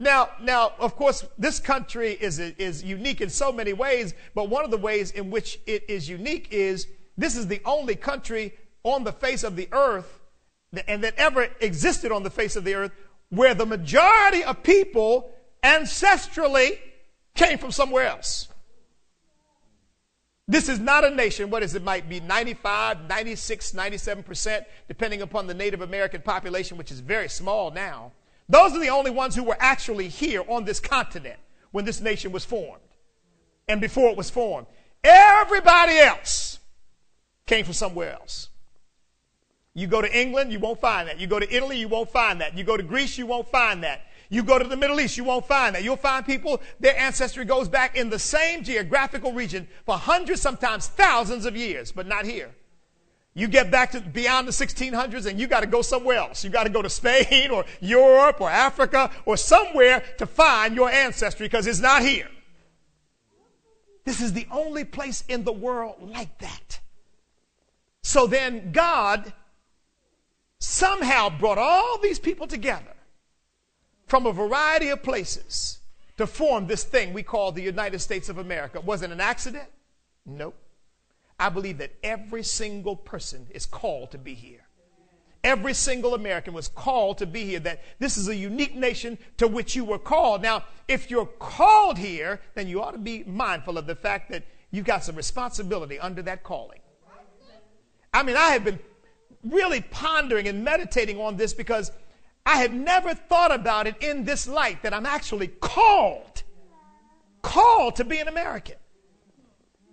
Now, 0.01 0.31
now, 0.41 0.73
of 0.79 0.97
course, 0.97 1.25
this 1.39 1.61
country 1.61 2.13
is, 2.13 2.39
is 2.39 2.83
unique 2.83 3.21
in 3.21 3.31
so 3.31 3.53
many 3.53 3.73
ways, 3.73 4.15
but 4.35 4.49
one 4.49 4.65
of 4.65 4.71
the 4.71 4.79
ways 4.79 5.13
in 5.13 5.31
which 5.31 5.61
it 5.67 5.85
is 5.89 6.09
unique 6.09 6.49
is 6.51 6.89
this 7.17 7.37
is 7.37 7.47
the 7.47 7.61
only 7.65 7.95
country 7.95 8.55
on 8.83 9.05
the 9.05 9.13
face 9.13 9.45
of 9.45 9.57
the 9.57 9.69
earth 9.73 10.21
and 10.89 11.05
that 11.05 11.15
ever 11.17 11.49
existed 11.61 12.11
on 12.11 12.25
the 12.25 12.31
face 12.31 12.57
of 12.57 12.65
the 12.65 12.75
earth 12.75 12.93
where 13.31 13.55
the 13.55 13.67
majority 13.67 14.43
of 14.43 14.63
people 14.63 15.33
ancestrally 15.63 16.79
came 17.35 17.59
from 17.59 17.71
somewhere 17.71 18.07
else. 18.07 18.49
This 20.47 20.69
is 20.69 20.79
not 20.79 21.05
a 21.05 21.11
nation, 21.11 21.49
what 21.49 21.63
is 21.63 21.75
it, 21.75 21.83
might 21.83 22.09
be 22.09 22.21
95, 22.21 23.09
96, 23.09 23.73
97%, 23.73 24.65
depending 24.89 25.23
upon 25.23 25.47
the 25.47 25.55
Native 25.55 25.81
American 25.81 26.21
population, 26.21 26.77
which 26.77 26.93
is 26.93 27.01
very 27.01 27.29
small 27.29 27.71
now. 27.71 28.13
Those 28.49 28.75
are 28.75 28.79
the 28.79 28.91
only 28.91 29.11
ones 29.11 29.35
who 29.35 29.45
were 29.45 29.57
actually 29.59 30.09
here 30.09 30.43
on 30.49 30.65
this 30.65 30.81
continent 30.81 31.39
when 31.71 31.85
this 31.85 32.01
nation 32.01 32.33
was 32.33 32.45
formed 32.45 32.83
and 33.69 33.81
before 33.81 34.11
it 34.11 34.17
was 34.17 34.31
formed. 34.31 34.67
Everybody 35.03 35.99
else 35.99 36.59
came 37.47 37.65
from 37.65 37.75
somewhere 37.75 38.13
else. 38.13 38.49
You 39.75 39.87
go 39.87 40.01
to 40.01 40.19
England, 40.19 40.53
you 40.53 40.61
won't 40.61 40.81
find 40.81 41.09
that. 41.09 41.19
You 41.19 41.27
go 41.27 41.41
to 41.41 41.55
Italy, 41.55 41.79
you 41.79 41.89
won't 41.89 42.11
find 42.11 42.41
that. 42.41 42.57
You 42.57 42.65
go 42.65 42.77
to 42.77 42.83
Greece, 42.83 43.19
you 43.19 43.27
won't 43.27 43.49
find 43.49 43.83
that. 43.83 44.03
You 44.31 44.43
go 44.43 44.59
to 44.59 44.67
the 44.67 44.77
Middle 44.77 45.01
East, 45.01 45.17
you 45.17 45.25
won't 45.25 45.47
find 45.47 45.75
that. 45.75 45.83
You'll 45.83 45.97
find 45.97 46.25
people, 46.25 46.63
their 46.81 46.97
ancestry 46.99 47.45
goes 47.45 47.69
back 47.69 47.97
in 47.97 48.09
the 48.09 48.19
same 48.19 48.63
geographical 48.63 49.33
region 49.33 49.69
for 49.85 49.97
hundreds, 49.97 50.41
sometimes 50.41 50.87
thousands 50.87 51.45
of 51.45 51.57
years, 51.57 51.93
but 51.93 52.07
not 52.07 52.25
here. 52.25 52.55
You 53.37 53.49
get 53.49 53.71
back 53.71 53.91
to 53.93 54.01
beyond 54.01 54.47
the 54.47 54.53
1600s 54.53 55.27
and 55.27 55.41
you 55.41 55.49
got 55.49 55.61
to 55.61 55.67
go 55.67 55.83
somewhere 55.83 56.19
else. 56.19 56.45
You 56.45 56.51
got 56.51 56.65
to 56.65 56.71
go 56.71 56.83
to 56.83 56.91
Spain 56.91 57.51
or 57.51 57.65
Europe 57.81 58.41
or 58.41 58.49
Africa 58.49 59.11
or 59.27 59.37
somewhere 59.37 60.05
to 60.19 60.27
find 60.27 60.77
your 60.77 60.89
ancestry 60.89 61.47
because 61.47 61.67
it's 61.67 61.81
not 61.81 62.03
here. 62.03 62.29
This 64.05 64.21
is 64.21 64.33
the 64.33 64.47
only 64.53 64.85
place 64.85 65.25
in 65.29 65.45
the 65.45 65.53
world 65.53 65.97
like 66.01 66.39
that. 66.39 66.81
So 68.03 68.27
then 68.27 68.71
God 68.71 69.33
somehow 70.61 71.31
brought 71.31 71.59
all 71.59 71.99
these 71.99 72.19
people 72.19 72.47
together 72.47 72.95
from 74.07 74.27
a 74.27 74.33
variety 74.33 74.91
of 74.91 75.03
places 75.03 75.81
to 76.19 76.27
form 76.27 76.67
this 76.67 76.85
thing 76.85 77.13
we 77.13 77.23
call 77.23 77.51
the 77.51 77.63
United 77.63 77.99
States 77.99 78.29
of 78.29 78.39
America. 78.39 78.81
Was 78.81 79.03
it 79.03 79.11
an 79.11 79.21
accident? 79.21 79.69
Nope. 80.25 80.55
I 81.45 81.51
believe 81.51 81.77
that 81.77 81.93
every 82.03 82.43
single 82.43 82.97
person 82.97 83.49
is 83.51 83.67
called 83.67 84.13
to 84.13 84.19
be 84.19 84.33
here. 84.33 84.65
Every 85.45 85.75
single 85.75 86.15
American 86.15 86.55
was 86.55 86.69
called 86.69 87.19
to 87.19 87.27
be 87.27 87.45
here, 87.45 87.61
that 87.61 87.83
this 87.99 88.17
is 88.17 88.29
a 88.29 88.35
unique 88.35 88.75
nation 88.75 89.19
to 89.37 89.47
which 89.47 89.77
you 89.77 89.85
were 89.85 89.99
called. 89.99 90.41
Now, 90.41 90.65
if 90.89 91.11
you're 91.11 91.27
called 91.27 91.99
here, 91.99 92.41
then 92.55 92.67
you 92.67 92.81
ought 92.81 92.93
to 92.93 92.99
be 92.99 93.25
mindful 93.25 93.77
of 93.77 93.87
the 93.87 93.95
fact 93.95 94.31
that 94.31 94.47
you've 94.71 94.87
got 94.87 95.05
some 95.05 95.17
responsibility 95.17 95.99
under 95.99 96.23
that 96.23 96.45
calling. 96.45 96.81
I 98.15 98.23
mean, 98.23 98.37
I 98.37 98.53
have 98.53 98.65
been 98.65 98.79
really 99.43 99.83
pondering 99.83 100.49
and 100.49 100.65
meditating 100.65 101.21
on 101.21 101.37
this 101.37 101.53
because 101.53 101.93
I 102.47 102.57
had 102.57 102.73
never 102.73 103.15
thought 103.15 103.55
about 103.55 103.87
it 103.87 104.03
in 104.03 104.25
this 104.25 104.49
light 104.49 104.83
that 104.83 104.95
I'm 104.95 105.05
actually 105.05 105.49
called, 105.49 106.43
called 107.43 107.97
to 107.97 108.05
be 108.05 108.19
an 108.19 108.29
American. 108.29 108.77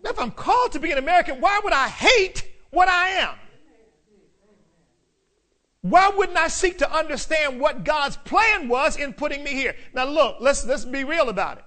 If 0.03 0.19
I'm 0.19 0.31
called 0.31 0.71
to 0.73 0.79
be 0.79 0.91
an 0.91 0.97
American, 0.97 1.39
why 1.41 1.59
would 1.63 1.73
I 1.73 1.87
hate 1.87 2.49
what 2.71 2.87
I 2.87 3.07
am? 3.09 3.35
Why 5.81 6.11
wouldn't 6.15 6.37
I 6.37 6.47
seek 6.47 6.77
to 6.79 6.91
understand 6.91 7.59
what 7.59 7.83
God's 7.83 8.17
plan 8.17 8.67
was 8.67 8.97
in 8.97 9.13
putting 9.13 9.43
me 9.43 9.51
here? 9.51 9.75
Now, 9.93 10.05
look, 10.05 10.37
let's, 10.39 10.65
let's 10.65 10.85
be 10.85 11.03
real 11.03 11.29
about 11.29 11.57
it. 11.57 11.63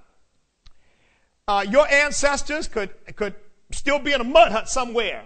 Uh, 1.46 1.64
your 1.68 1.86
ancestors 1.88 2.68
could, 2.68 2.90
could 3.16 3.34
still 3.72 3.98
be 3.98 4.12
in 4.12 4.20
a 4.20 4.24
mud 4.24 4.52
hut 4.52 4.68
somewhere, 4.68 5.24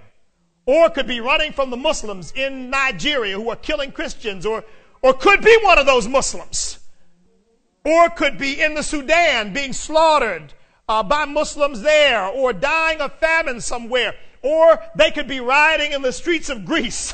or 0.67 0.91
could 0.91 1.07
be 1.07 1.21
running 1.21 1.53
from 1.53 1.71
the 1.71 1.77
Muslims 1.77 2.33
in 2.33 2.71
Nigeria 2.71 3.37
who 3.37 3.49
are 3.51 3.57
killing 3.57 3.93
Christians, 3.93 4.47
or, 4.47 4.65
or 5.03 5.13
could 5.13 5.43
be 5.43 5.57
one 5.63 5.79
of 5.79 5.87
those 5.87 6.09
Muslims, 6.09 6.79
or 7.85 8.09
could 8.09 8.39
be 8.39 8.61
in 8.61 8.75
the 8.75 8.83
Sudan 8.83 9.53
being 9.53 9.73
slaughtered 9.73 10.55
uh, 10.89 11.03
by 11.03 11.25
Muslims 11.25 11.83
there, 11.83 12.27
or 12.27 12.53
dying 12.53 13.01
of 13.01 13.13
famine 13.15 13.61
somewhere, 13.61 14.15
or 14.43 14.83
they 14.95 15.11
could 15.11 15.29
be 15.29 15.41
rioting 15.41 15.93
in 15.93 16.03
the 16.03 16.13
streets 16.13 16.49
of 16.49 16.65
Greece, 16.65 17.13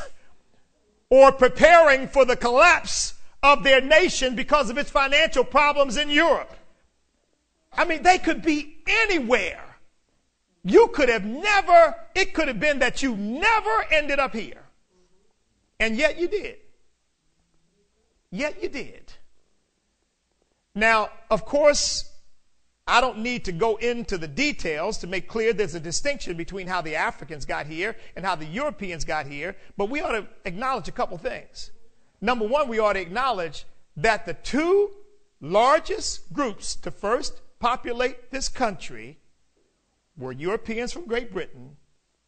or 1.10 1.32
preparing 1.32 2.08
for 2.08 2.24
the 2.24 2.36
collapse 2.36 3.14
of 3.42 3.62
their 3.62 3.80
nation 3.80 4.34
because 4.34 4.70
of 4.70 4.78
its 4.78 4.90
financial 4.90 5.44
problems 5.44 5.96
in 5.96 6.08
Europe. 6.08 6.56
I 7.72 7.84
mean, 7.84 8.02
they 8.02 8.18
could 8.18 8.42
be 8.42 8.78
anywhere. 8.86 9.60
You 10.62 10.88
could 10.88 11.08
have 11.08 11.24
never, 11.24 11.94
it 12.14 12.32
could 12.32 12.48
have 12.48 12.60
been 12.60 12.78
that 12.78 13.02
you 13.02 13.16
never 13.16 13.84
ended 13.90 14.18
up 14.18 14.32
here. 14.32 14.62
And 15.78 15.96
yet 15.96 16.18
you 16.18 16.28
did. 16.28 16.56
Yet 18.30 18.62
you 18.62 18.68
did. 18.68 19.12
Now, 20.74 21.10
of 21.30 21.44
course, 21.44 22.10
I 22.86 23.00
don't 23.00 23.20
need 23.20 23.46
to 23.46 23.52
go 23.52 23.76
into 23.76 24.18
the 24.18 24.28
details 24.28 24.98
to 24.98 25.06
make 25.06 25.26
clear 25.26 25.52
there's 25.52 25.74
a 25.74 25.80
distinction 25.80 26.36
between 26.36 26.66
how 26.66 26.82
the 26.82 26.96
Africans 26.96 27.46
got 27.46 27.66
here 27.66 27.96
and 28.14 28.24
how 28.24 28.34
the 28.34 28.44
Europeans 28.44 29.04
got 29.04 29.26
here, 29.26 29.56
but 29.76 29.88
we 29.88 30.02
ought 30.02 30.12
to 30.12 30.26
acknowledge 30.44 30.88
a 30.88 30.92
couple 30.92 31.16
things. 31.16 31.70
Number 32.20 32.46
one, 32.46 32.68
we 32.68 32.78
ought 32.78 32.92
to 32.92 33.00
acknowledge 33.00 33.64
that 33.96 34.26
the 34.26 34.34
two 34.34 34.90
largest 35.40 36.32
groups 36.32 36.74
to 36.76 36.90
first 36.90 37.40
populate 37.58 38.30
this 38.30 38.48
country 38.48 39.18
were 40.16 40.32
Europeans 40.32 40.92
from 40.92 41.06
Great 41.06 41.32
Britain 41.32 41.76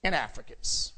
and 0.02 0.14
Africans. 0.14 0.92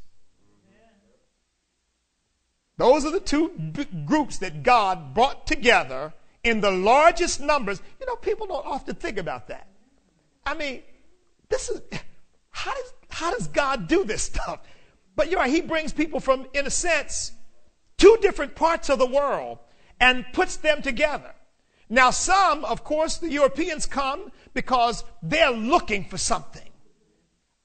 Those 2.77 3.05
are 3.05 3.11
the 3.11 3.19
two 3.19 3.49
b- 3.49 3.89
groups 4.07 4.39
that 4.39 4.63
God 4.63 5.13
brought 5.13 5.49
together 5.49 6.13
in 6.45 6.61
the 6.61 6.71
largest 6.71 7.41
numbers. 7.41 7.83
You 8.01 8.07
know, 8.07 8.17
people 8.17 8.47
don't 8.47 8.67
often 8.67 8.95
think 8.95 9.19
about 9.19 9.49
that. 9.49 9.69
I 10.47 10.55
mean, 10.55 10.83
this 11.49 11.69
is 11.69 11.81
how 12.51 12.75
does 12.75 12.93
how 13.11 13.31
does 13.33 13.49
God 13.49 13.89
do 13.89 14.05
this 14.05 14.23
stuff? 14.23 14.61
But 15.17 15.31
you're 15.31 15.41
right, 15.41 15.51
he 15.51 15.61
brings 15.61 15.93
people 15.93 16.21
from, 16.21 16.47
in 16.55 16.67
a 16.67 16.71
sense, 16.71 17.33
two 17.97 18.17
different 18.23 18.55
parts 18.55 18.89
of 18.89 19.01
the 19.01 19.07
world 19.07 19.59
and 19.99 20.25
puts 20.33 20.57
them 20.57 20.81
together. 20.81 21.35
Now, 21.89 22.11
some, 22.11 22.65
of 22.65 22.85
course, 22.85 23.17
the 23.17 23.29
Europeans 23.29 23.87
come 23.87 24.31
because 24.55 25.03
they're 25.23 25.51
looking 25.51 26.05
for 26.05 26.19
something. 26.19 26.68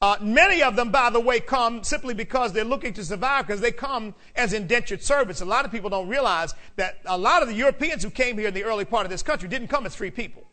Uh, 0.04 0.18
many 0.20 0.62
of 0.62 0.76
them, 0.76 0.92
by 0.92 1.10
the 1.10 1.20
way, 1.22 1.40
come 1.40 1.82
simply 1.82 2.14
because 2.14 2.52
they're 2.52 2.66
looking 2.66 2.92
to 2.92 3.06
survive 3.06 3.48
because 3.48 3.62
they 3.62 3.72
come 3.72 4.14
as 4.36 4.52
indentured 4.52 5.02
servants. 5.02 5.40
A 5.40 5.46
lot 5.46 5.64
of 5.64 5.72
people 5.72 5.90
don't 5.90 6.10
realize 6.10 6.54
that 6.76 7.00
a 7.06 7.18
lot 7.18 7.42
of 7.42 7.48
the 7.48 7.54
Europeans 7.54 8.04
who 8.04 8.10
came 8.10 8.38
here 8.38 8.50
in 8.50 8.54
the 8.54 8.66
early 8.66 8.84
part 8.84 9.06
of 9.06 9.10
this 9.10 9.24
country 9.24 9.48
didn't 9.48 9.70
come 9.70 9.86
as 9.86 9.96
free 9.96 10.12
people. 10.12 10.44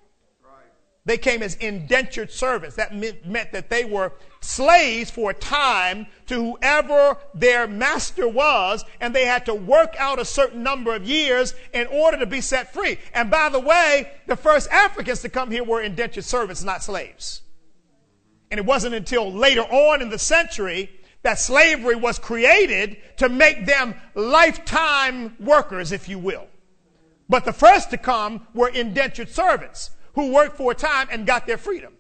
They 1.05 1.19
came 1.19 1.43
as 1.43 1.57
indentured 1.57 2.31
servants. 2.31 2.77
That 2.77 2.95
meant, 2.95 3.27
meant 3.27 3.51
that 3.51 3.71
they 3.71 3.85
were 3.85 4.13
slaves 4.41 5.11
for 5.11 5.33
a 5.33 5.35
time 5.35 6.07
to 6.27 6.53
whoever 6.53 7.17
their 7.35 7.67
master 7.67 8.29
was, 8.29 8.85
and 9.01 9.13
they 9.13 9.25
had 9.25 9.47
to 9.47 9.55
work 9.57 9.97
out 9.99 10.21
a 10.21 10.25
certain 10.25 10.63
number 10.63 10.95
of 10.95 11.03
years 11.03 11.57
in 11.75 11.89
order 11.89 12.19
to 12.19 12.27
be 12.27 12.41
set 12.41 12.73
free. 12.73 12.99
And 13.15 13.33
by 13.33 13.49
the 13.49 13.59
way, 13.59 14.13
the 14.29 14.37
first 14.37 14.71
Africans 14.71 15.23
to 15.23 15.29
come 15.29 15.51
here 15.51 15.65
were 15.65 15.83
indentured 15.83 16.23
servants, 16.23 16.63
not 16.63 16.85
slaves. 16.85 17.43
And 18.51 18.59
it 18.59 18.67
wasn't 18.67 18.95
until 18.95 19.33
later 19.33 19.63
on 19.63 20.03
in 20.03 20.11
the 20.11 20.19
century 20.19 20.91
that 21.23 21.39
slavery 21.39 21.95
was 21.95 22.19
created 22.19 22.97
to 23.19 23.29
make 23.29 23.67
them 23.67 23.95
lifetime 24.15 25.37
workers, 25.39 25.93
if 25.93 26.09
you 26.09 26.19
will. 26.19 26.47
But 27.29 27.45
the 27.45 27.53
first 27.53 27.91
to 27.91 27.99
come 27.99 28.47
were 28.55 28.69
indentured 28.69 29.29
servants 29.29 29.91
who 30.15 30.33
worked 30.33 30.57
for 30.57 30.73
a 30.73 30.75
time 30.75 31.09
and 31.11 31.27
got 31.27 31.47
their 31.47 31.59
freedom. 31.59 31.95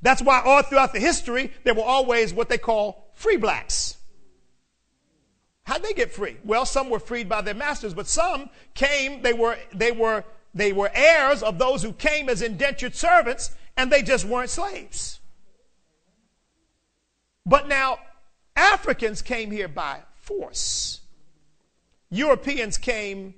That's 0.00 0.20
why 0.20 0.42
all 0.44 0.62
throughout 0.62 0.92
the 0.92 0.98
history, 0.98 1.52
there 1.62 1.74
were 1.74 1.84
always 1.84 2.34
what 2.34 2.48
they 2.48 2.58
call 2.58 3.10
free 3.14 3.36
blacks. 3.36 3.96
How'd 5.62 5.82
they 5.84 5.92
get 5.92 6.12
free? 6.12 6.38
Well, 6.44 6.66
some 6.66 6.90
were 6.90 6.98
freed 6.98 7.28
by 7.28 7.42
their 7.42 7.54
masters, 7.54 7.94
but 7.94 8.08
some 8.08 8.50
came, 8.74 9.22
they 9.22 9.32
were, 9.32 9.56
they 9.72 9.92
were, 9.92 10.24
they 10.54 10.72
were 10.72 10.90
heirs 10.92 11.42
of 11.44 11.58
those 11.58 11.84
who 11.84 11.92
came 11.92 12.28
as 12.28 12.42
indentured 12.42 12.96
servants, 12.96 13.54
and 13.76 13.92
they 13.92 14.02
just 14.02 14.24
weren't 14.24 14.50
slaves. 14.50 15.20
But 17.44 17.68
now, 17.68 17.98
Africans 18.54 19.22
came 19.22 19.50
here 19.50 19.68
by 19.68 20.00
force. 20.14 21.00
Europeans 22.10 22.78
came 22.78 23.34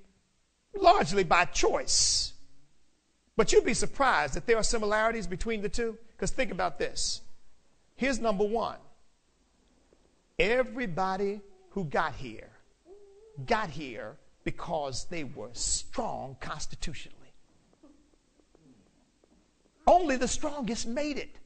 largely 0.76 1.25
by 1.25 1.44
choice. 1.46 2.32
But 3.37 3.52
you'd 3.52 3.64
be 3.64 3.75
surprised 3.75 4.34
that 4.34 4.46
there 4.46 4.56
are 4.56 4.62
similarities 4.62 5.26
between 5.26 5.62
the 5.62 5.68
two. 5.68 5.99
Because 6.12 6.30
think 6.30 6.52
about 6.52 6.78
this 6.78 7.20
Here's 7.96 8.20
number 8.20 8.44
one 8.44 8.78
everybody 10.38 11.40
who 11.70 11.84
got 11.84 12.14
here 12.14 12.50
got 13.46 13.70
here 13.70 14.16
because 14.44 15.06
they 15.06 15.25
were 15.25 15.50
strong 15.52 16.37
constitutionally. 16.40 17.18
Only 19.87 20.16
the 20.16 20.28
strongest 20.28 20.87
made 20.87 21.18
it. 21.18 21.37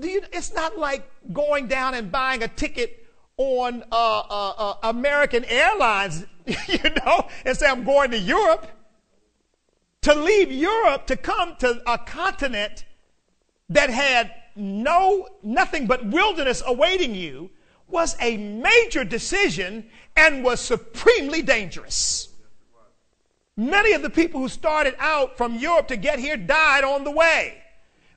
You, 0.00 0.22
it's 0.32 0.52
not 0.54 0.78
like 0.78 1.08
going 1.32 1.68
down 1.68 1.94
and 1.94 2.10
buying 2.10 2.42
a 2.42 2.48
ticket 2.48 3.06
on 3.36 3.82
uh, 3.92 4.20
uh, 4.20 4.54
uh, 4.56 4.74
American 4.82 5.44
Airlines, 5.44 6.24
you 6.46 6.90
know, 7.04 7.28
and 7.44 7.56
say, 7.56 7.66
I'm 7.66 7.84
going 7.84 8.10
to 8.12 8.18
Europe. 8.18 8.66
To 10.02 10.14
leave 10.14 10.50
Europe 10.50 11.06
to 11.06 11.16
come 11.16 11.56
to 11.60 11.80
a 11.86 11.96
continent 11.98 12.84
that 13.68 13.90
had 13.90 14.34
no, 14.56 15.28
nothing 15.42 15.86
but 15.86 16.04
wilderness 16.06 16.62
awaiting 16.66 17.14
you 17.14 17.50
was 17.88 18.16
a 18.20 18.36
major 18.36 19.04
decision 19.04 19.88
and 20.16 20.42
was 20.42 20.60
supremely 20.60 21.42
dangerous. 21.42 22.28
Many 23.56 23.92
of 23.92 24.02
the 24.02 24.10
people 24.10 24.40
who 24.40 24.48
started 24.48 24.94
out 24.98 25.36
from 25.36 25.54
Europe 25.56 25.88
to 25.88 25.96
get 25.96 26.18
here 26.18 26.36
died 26.36 26.84
on 26.84 27.04
the 27.04 27.10
way. 27.10 27.61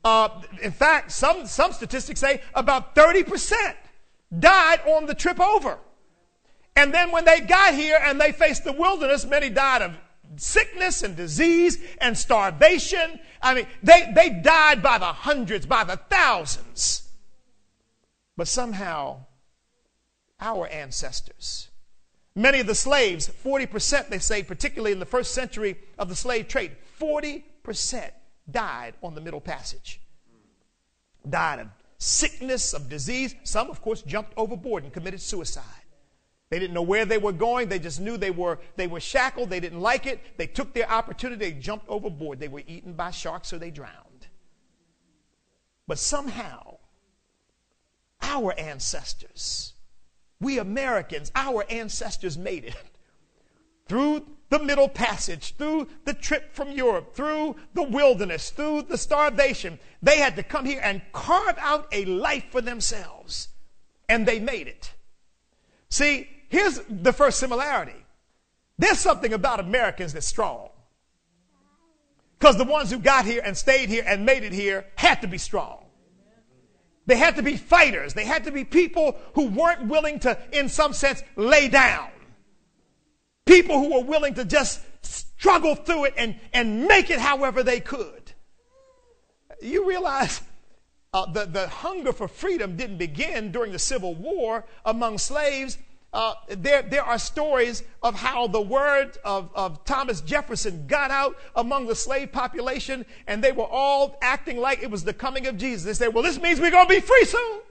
Uh, 0.06 0.30
in 0.62 0.72
fact, 0.72 1.12
some, 1.12 1.48
some 1.48 1.74
statistics 1.74 2.20
say 2.20 2.40
about 2.54 2.94
30% 2.94 3.56
died 4.38 4.80
on 4.86 5.08
the 5.08 5.16
trip 5.16 5.40
over. 5.40 5.80
And 6.76 6.94
then 6.94 7.12
when 7.12 7.26
they 7.26 7.40
got 7.40 7.74
here 7.74 7.98
and 8.00 8.22
they 8.22 8.32
faced 8.32 8.66
the 8.66 8.72
wilderness, 8.72 9.26
many 9.26 9.50
died 9.50 9.82
of 9.82 9.98
sickness 10.36 11.02
and 11.02 11.16
disease 11.16 11.80
and 12.00 12.16
starvation. 12.16 13.20
I 13.42 13.56
mean, 13.56 13.68
they, 13.82 14.12
they 14.14 14.30
died 14.30 14.84
by 14.84 15.00
the 15.00 15.06
hundreds, 15.06 15.66
by 15.66 15.84
the 15.84 15.98
thousands. 15.98 17.10
But 18.38 18.48
somehow, 18.48 19.26
our 20.40 20.68
ancestors, 20.68 21.70
many 22.36 22.60
of 22.60 22.68
the 22.68 22.76
slaves, 22.76 23.28
40%, 23.44 24.10
they 24.10 24.20
say, 24.20 24.44
particularly 24.44 24.92
in 24.92 25.00
the 25.00 25.06
first 25.08 25.34
century 25.34 25.78
of 25.98 26.10
the 26.10 26.16
slave 26.16 26.48
trade, 26.48 26.74
40% 27.02 28.12
died 28.50 28.94
on 29.02 29.16
the 29.16 29.22
Middle 29.22 29.42
Passage. 29.42 30.02
Died 31.28 31.60
of 31.60 31.68
sickness, 31.98 32.74
of 32.74 32.90
disease. 32.90 33.36
Some, 33.44 33.70
of 33.70 33.82
course, 33.82 34.02
jumped 34.02 34.34
overboard 34.38 34.84
and 34.84 34.94
committed 34.94 35.22
suicide. 35.22 35.64
They 36.50 36.60
didn't 36.60 36.74
know 36.74 36.84
where 36.84 37.06
they 37.06 37.18
were 37.18 37.32
going. 37.32 37.70
They 37.70 37.80
just 37.80 38.00
knew 38.00 38.18
they 38.18 38.32
were, 38.32 38.60
they 38.76 38.88
were 38.88 39.00
shackled. 39.00 39.50
They 39.50 39.60
didn't 39.60 39.82
like 39.82 40.06
it. 40.06 40.20
They 40.38 40.48
took 40.48 40.74
their 40.74 40.90
opportunity. 40.90 41.52
They 41.52 41.60
jumped 41.60 41.90
overboard. 41.90 42.40
They 42.40 42.48
were 42.48 42.64
eaten 42.68 42.94
by 42.94 43.12
sharks, 43.12 43.48
so 43.48 43.58
they 43.58 43.72
drowned. 43.72 44.28
But 45.88 45.98
somehow, 45.98 46.78
our 48.22 48.58
ancestors, 48.60 49.74
we 50.40 50.60
Americans, 50.60 51.32
our 51.36 51.66
ancestors 51.70 52.38
made 52.38 52.66
it 52.66 52.76
through 53.88 54.26
the 54.50 54.60
Middle 54.60 54.90
Passage, 54.90 55.56
through 55.58 55.88
the 56.06 56.14
trip 56.14 56.54
from 56.54 56.72
Europe, 56.72 57.16
through 57.16 57.56
the 57.74 57.84
wilderness, 57.84 58.50
through 58.50 58.84
the 58.84 58.98
starvation. 58.98 59.80
They 60.02 60.18
had 60.18 60.36
to 60.36 60.44
come 60.44 60.66
here 60.66 60.82
and 60.84 61.02
carve 61.12 61.58
out 61.60 61.88
a 61.92 62.06
life 62.06 62.46
for 62.52 62.62
themselves. 62.62 63.50
And 64.08 64.28
they 64.28 64.40
made 64.40 64.68
it. 64.68 64.94
See, 65.90 66.30
here's 66.50 66.80
the 66.90 67.14
first 67.14 67.40
similarity 67.40 68.06
there's 68.78 69.00
something 69.00 69.34
about 69.34 69.60
Americans 69.60 70.14
that's 70.14 70.28
strong. 70.28 70.70
Because 72.38 72.58
the 72.58 72.66
ones 72.66 72.92
who 72.92 73.00
got 73.00 73.26
here 73.26 73.42
and 73.44 73.56
stayed 73.56 73.88
here 73.88 74.04
and 74.06 74.26
made 74.26 74.44
it 74.44 74.52
here 74.52 74.86
had 74.96 75.22
to 75.22 75.28
be 75.28 75.38
strong. 75.38 75.86
They 77.06 77.16
had 77.16 77.38
to 77.38 77.44
be 77.44 77.56
fighters. 77.56 78.14
They 78.14 78.26
had 78.26 78.44
to 78.46 78.52
be 78.52 78.64
people 78.64 79.16
who 79.34 79.48
weren't 79.48 79.88
willing 79.88 80.20
to, 80.20 80.38
in 80.52 80.68
some 80.70 80.92
sense, 80.92 81.24
lay 81.36 81.70
down. 81.70 82.10
People 83.46 83.80
who 83.80 83.94
were 83.94 84.04
willing 84.04 84.34
to 84.36 84.46
just 84.46 84.82
struggle 85.02 85.76
through 85.76 86.06
it 86.06 86.14
and, 86.18 86.36
and 86.54 86.88
make 86.88 87.10
it 87.10 87.20
however 87.20 87.64
they 87.64 87.80
could. 87.80 88.32
You 89.62 89.88
realize 89.88 90.42
uh, 91.14 91.32
the, 91.32 91.46
the 91.46 91.68
hunger 91.68 92.12
for 92.12 92.28
freedom 92.28 92.76
didn't 92.76 92.98
begin 92.98 93.52
during 93.52 93.72
the 93.72 93.80
Civil 93.80 94.16
War 94.16 94.66
among 94.84 95.18
slaves. 95.18 95.78
Uh, 96.12 96.34
there, 96.50 96.82
there 96.82 97.04
are 97.04 97.20
stories 97.20 97.84
of 98.02 98.16
how 98.16 98.48
the 98.48 98.62
word 98.62 99.18
of, 99.24 99.50
of 99.54 99.84
Thomas 99.86 100.22
Jefferson 100.22 100.88
got 100.88 101.12
out 101.12 101.38
among 101.56 101.88
the 101.88 101.96
slave 101.96 102.32
population, 102.32 103.06
and 103.28 103.44
they 103.44 103.52
were 103.52 103.68
all 103.68 104.18
acting 104.22 104.58
like 104.58 104.82
it 104.82 104.90
was 104.90 105.04
the 105.04 105.14
coming 105.14 105.46
of 105.48 105.58
Jesus. 105.58 105.86
They 105.86 106.06
said, 106.06 106.14
Well, 106.14 106.24
this 106.24 106.42
means 106.42 106.60
we're 106.60 106.72
going 106.72 106.88
to 106.88 106.94
be 106.94 107.02
free 107.02 107.26
soon. 107.26 107.62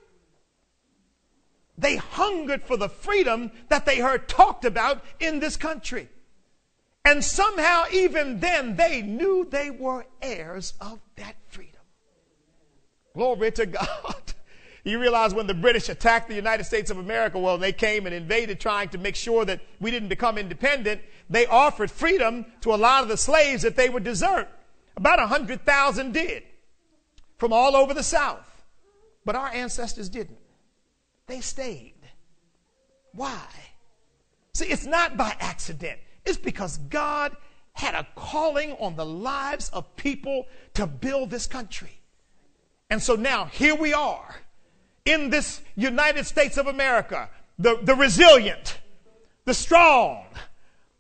They 1.77 1.97
hungered 1.97 2.63
for 2.63 2.77
the 2.77 2.89
freedom 2.89 3.51
that 3.69 3.85
they 3.85 3.99
heard 3.99 4.29
talked 4.29 4.65
about 4.65 5.05
in 5.19 5.41
this 5.41 5.57
country. 5.57 6.09
And 7.05 7.23
somehow, 7.23 7.85
even 7.93 8.41
then, 8.41 8.77
they 8.77 9.03
knew 9.03 9.47
they 9.51 9.71
were 9.71 10.07
heirs 10.23 10.73
of 10.81 11.01
that 11.17 11.37
freedom. 11.49 11.83
Glory 13.15 13.53
to 13.53 13.67
God. 13.67 14.35
You 14.85 15.01
realize 15.01 15.35
when 15.35 15.47
the 15.47 15.55
British 15.55 15.89
attacked 15.89 16.29
the 16.29 16.35
United 16.35 16.65
States 16.65 16.91
of 16.91 16.99
America, 16.99 17.39
well, 17.39 17.57
they 17.59 17.73
came 17.73 18.07
and 18.07 18.15
invaded 18.15 18.61
trying 18.61 18.91
to 18.91 18.99
make 18.99 19.17
sure 19.17 19.45
that 19.47 19.61
we 19.81 19.91
didn't 19.91 20.11
become 20.11 20.37
independent. 20.37 21.01
They 21.29 21.47
offered 21.47 21.91
freedom 21.91 22.45
to 22.61 22.75
a 22.75 22.77
lot 22.77 23.03
of 23.03 23.09
the 23.09 23.17
slaves 23.17 23.63
that 23.63 23.77
they 23.77 23.89
would 23.89 24.05
desert. 24.05 24.49
About 24.97 25.19
100,000 25.19 26.13
did 26.13 26.43
from 27.39 27.53
all 27.53 27.75
over 27.75 27.95
the 27.95 28.03
South. 28.03 28.65
But 29.25 29.37
our 29.37 29.49
ancestors 29.49 30.11
didn't. 30.11 30.39
They 31.27 31.41
stayed. 31.41 31.95
Why? 33.13 33.47
See, 34.55 34.67
it's 34.67 34.87
not 34.87 35.17
by 35.17 35.37
accident. 35.41 36.01
It's 36.25 36.39
because 36.39 36.79
God 36.79 37.37
had 37.73 37.95
a 37.95 38.07
calling 38.15 38.73
on 38.73 38.97
the 38.97 39.07
lives 39.07 39.69
of 39.71 39.97
people 39.97 40.47
to 40.75 40.87
build 40.87 41.31
this 41.31 41.47
country. 41.47 42.01
And 42.91 43.03
so 43.03 43.15
now 43.15 43.47
here 43.47 43.75
we 43.75 43.93
are 43.93 44.37
in 45.05 45.31
this 45.31 45.61
United 45.75 46.25
States 46.27 46.57
of 46.57 46.67
America, 46.67 47.29
the, 47.59 47.79
the 47.83 47.95
resilient, 47.95 48.79
the 49.45 49.55
strong, 49.55 50.25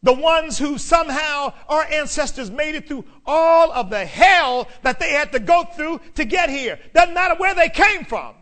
the 0.02 0.12
ones 0.12 0.58
who 0.58 0.76
somehow 0.76 1.52
our 1.68 1.84
ancestors 1.84 2.50
made 2.50 2.74
it 2.74 2.88
through 2.88 3.04
all 3.24 3.72
of 3.72 3.88
the 3.88 4.04
hell 4.04 4.68
that 4.82 4.98
they 4.98 5.12
had 5.12 5.32
to 5.32 5.38
go 5.38 5.64
through 5.76 6.00
to 6.16 6.24
get 6.24 6.50
here. 6.50 6.78
Doesn't 6.92 7.14
matter 7.14 7.36
where 7.36 7.54
they 7.54 7.68
came 7.68 8.04
from 8.04 8.34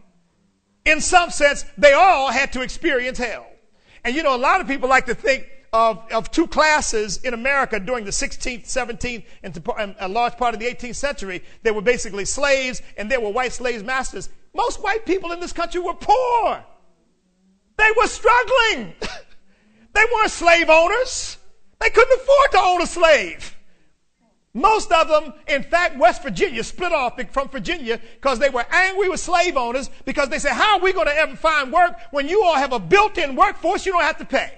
in 0.85 1.01
some 1.01 1.31
sense, 1.31 1.65
they 1.79 1.93
all 1.93 2.31
had 2.31 2.53
to 2.53 2.63
experience 2.63 3.19
hell. 3.19 3.47
And 4.05 4.15
you 4.15 4.23
know, 4.23 4.35
a 4.35 4.39
lot 4.39 4.61
of 4.61 4.67
people 4.67 4.89
like 4.89 5.07
to 5.07 5.15
think 5.15 5.49
of, 5.73 6.03
of 6.13 6.31
two 6.31 6.47
classes 6.47 7.19
in 7.25 7.35
America 7.35 7.81
during 7.81 8.05
the 8.05 8.11
16th, 8.11 8.65
17th, 8.65 9.25
and 9.43 9.95
a 10.01 10.09
large 10.09 10.37
part 10.37 10.55
of 10.55 10.61
the 10.61 10.67
18th 10.67 10.97
century. 10.97 11.43
They 11.63 11.71
were 11.71 11.83
basically 11.83 12.25
slaves, 12.25 12.83
and 12.97 13.11
there 13.11 13.21
were 13.21 13.31
white 13.31 13.53
slaves 13.53 13.83
masters. 13.83 14.29
Most 14.55 14.83
white 14.83 15.07
people 15.07 15.33
in 15.33 15.41
this 15.41 15.53
country 15.53 15.81
were 15.81 15.95
poor. 15.95 16.65
They 17.79 17.89
were 17.97 18.07
struggling. 18.07 18.95
they 19.95 20.05
weren't 20.15 20.31
slave 20.31 20.69
owners. 20.69 21.39
They 21.81 21.91
couldn't 21.91 22.21
afford 22.21 22.53
to 22.53 22.59
own 22.59 22.83
a 22.83 22.87
slave. 22.87 23.57
Most 24.55 24.93
of 24.93 25.09
them, 25.09 25.33
in 25.49 25.63
fact, 25.63 25.97
West 25.97 26.23
Virginia 26.23 26.63
split 26.63 26.93
off 26.93 27.19
from 27.31 27.49
Virginia 27.49 27.99
because 28.15 28.39
they 28.39 28.51
were 28.51 28.67
angry 28.71 29.09
with 29.09 29.19
slave 29.19 29.57
owners 29.57 29.89
because 30.05 30.29
they 30.29 30.39
said, 30.39 30.53
How 30.53 30.77
are 30.77 30.81
we 30.81 30.93
going 30.93 31.07
to 31.07 31.17
ever 31.17 31.37
find 31.37 31.73
work 31.73 31.95
when 32.11 32.29
you 32.29 32.45
all 32.45 32.57
have 32.57 32.73
a 32.73 32.79
built 32.79 33.17
in 33.17 33.35
workforce 33.35 33.87
you 33.87 33.93
don't 33.93 34.03
have 34.03 34.19
to 34.19 34.27
pay? 34.27 34.53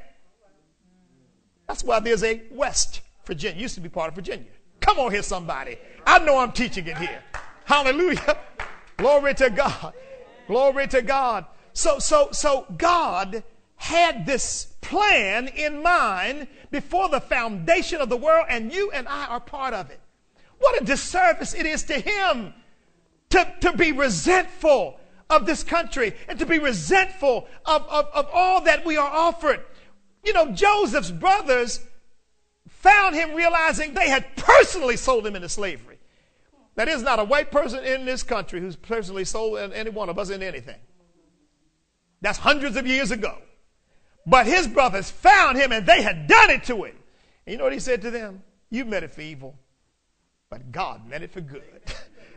That's 1.68 1.85
why 1.85 2.00
there's 2.00 2.24
a 2.24 2.42
West 2.50 3.02
Virginia. 3.24 3.61
Used 3.62 3.76
to 3.76 3.80
be 3.80 3.88
part 3.88 4.09
of 4.09 4.16
Virginia. 4.16 4.50
Come 4.80 4.98
on 4.98 5.12
here, 5.12 5.22
somebody. 5.22 5.78
I 6.04 6.18
know 6.18 6.38
I'm 6.38 6.52
teaching 6.52 6.87
it 6.87 6.98
here. 6.98 7.22
Hallelujah. 7.64 8.37
Glory 8.96 9.35
to 9.35 9.48
God. 9.48 9.94
Glory 10.48 10.88
to 10.88 11.02
God. 11.02 11.46
So, 11.72 11.98
so, 11.98 12.28
so 12.33 12.66
God 12.76 13.42
had 13.76 14.26
this 14.26 14.74
plan 14.80 15.48
in 15.48 15.82
mind 15.82 16.46
before 16.70 17.08
the 17.08 17.20
foundation 17.20 18.00
of 18.00 18.08
the 18.08 18.16
world, 18.16 18.46
and 18.48 18.72
you 18.72 18.90
and 18.92 19.08
I 19.08 19.26
are 19.26 19.40
part 19.40 19.74
of 19.74 19.90
it. 19.90 20.00
What 20.58 20.80
a 20.80 20.84
disservice 20.84 21.54
it 21.54 21.66
is 21.66 21.82
to 21.84 21.94
him 21.94 22.54
to, 23.30 23.54
to 23.60 23.76
be 23.76 23.92
resentful 23.92 24.98
of 25.28 25.46
this 25.46 25.62
country 25.62 26.14
and 26.28 26.38
to 26.38 26.46
be 26.46 26.58
resentful 26.58 27.48
of, 27.64 27.82
of, 27.88 28.06
of 28.14 28.28
all 28.32 28.60
that 28.62 28.84
we 28.84 28.96
are 28.96 29.10
offered. 29.10 29.60
You 30.24 30.32
know, 30.32 30.52
Joseph's 30.52 31.10
brothers 31.10 31.80
found 32.68 33.14
him 33.14 33.34
realizing 33.34 33.94
they 33.94 34.08
had 34.08 34.37
personally 34.37 34.96
sold 34.96 35.26
him 35.26 35.37
into 35.37 35.48
slavery. 35.48 35.98
That 36.76 36.88
is 36.88 37.02
not 37.02 37.18
a 37.18 37.24
white 37.24 37.50
person 37.50 37.84
in 37.84 38.04
this 38.04 38.22
country 38.22 38.60
who's 38.60 38.76
personally 38.76 39.24
sold 39.24 39.58
any 39.72 39.90
one 39.90 40.08
of 40.08 40.18
us 40.18 40.30
in 40.30 40.42
anything. 40.42 40.78
That's 42.20 42.38
hundreds 42.38 42.76
of 42.76 42.87
years 42.87 43.10
ago. 43.10 43.38
But 44.26 44.46
his 44.46 44.66
brothers 44.66 45.10
found 45.10 45.58
him 45.58 45.72
and 45.72 45.87
they 45.87 46.02
had 46.02 46.26
done 46.26 46.50
it 46.50 46.64
to 46.64 46.84
him. 46.84 46.96
And 47.46 47.52
you 47.52 47.58
know 47.58 47.64
what 47.64 47.72
he 47.72 47.78
said 47.78 48.02
to 48.02 48.10
them? 48.10 48.42
You 48.70 48.84
meant 48.84 49.04
it 49.04 49.12
for 49.12 49.20
evil, 49.20 49.54
but 50.50 50.72
God 50.72 51.08
meant 51.08 51.22
it 51.22 51.30
for 51.30 51.40
good. 51.40 51.62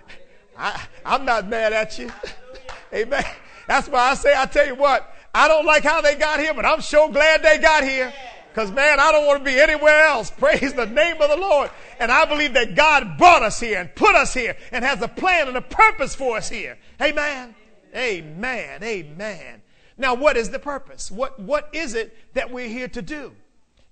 I, 0.57 0.81
I'm 1.05 1.23
not 1.25 1.47
mad 1.47 1.73
at 1.73 1.97
you. 1.97 2.11
Amen. 2.93 3.23
That's 3.67 3.87
why 3.87 4.11
I 4.11 4.13
say, 4.15 4.33
I 4.35 4.45
tell 4.45 4.67
you 4.67 4.75
what, 4.75 5.13
I 5.33 5.47
don't 5.47 5.65
like 5.65 5.83
how 5.83 6.01
they 6.01 6.15
got 6.15 6.39
here, 6.39 6.53
but 6.53 6.65
I'm 6.65 6.81
sure 6.81 7.09
glad 7.11 7.43
they 7.43 7.57
got 7.57 7.83
here. 7.83 8.13
Because, 8.49 8.71
man, 8.71 8.99
I 8.99 9.11
don't 9.11 9.27
want 9.27 9.39
to 9.39 9.45
be 9.45 9.59
anywhere 9.59 10.05
else. 10.05 10.31
Praise 10.37 10.73
the 10.73 10.87
name 10.87 11.21
of 11.21 11.29
the 11.29 11.37
Lord. 11.37 11.69
And 11.99 12.11
I 12.11 12.25
believe 12.25 12.53
that 12.53 12.75
God 12.75 13.17
brought 13.17 13.43
us 13.43 13.59
here 13.59 13.79
and 13.79 13.93
put 13.93 14.15
us 14.15 14.33
here 14.33 14.57
and 14.71 14.83
has 14.83 15.01
a 15.01 15.07
plan 15.07 15.47
and 15.47 15.57
a 15.57 15.61
purpose 15.61 16.15
for 16.15 16.37
us 16.37 16.49
here. 16.49 16.77
Amen. 16.99 17.53
Amen. 17.95 18.83
Amen. 18.83 19.61
Now, 19.97 20.13
what 20.13 20.37
is 20.37 20.49
the 20.49 20.59
purpose? 20.59 21.11
What, 21.11 21.39
what 21.39 21.69
is 21.73 21.93
it 21.93 22.15
that 22.33 22.51
we're 22.51 22.69
here 22.69 22.87
to 22.89 23.01
do? 23.01 23.33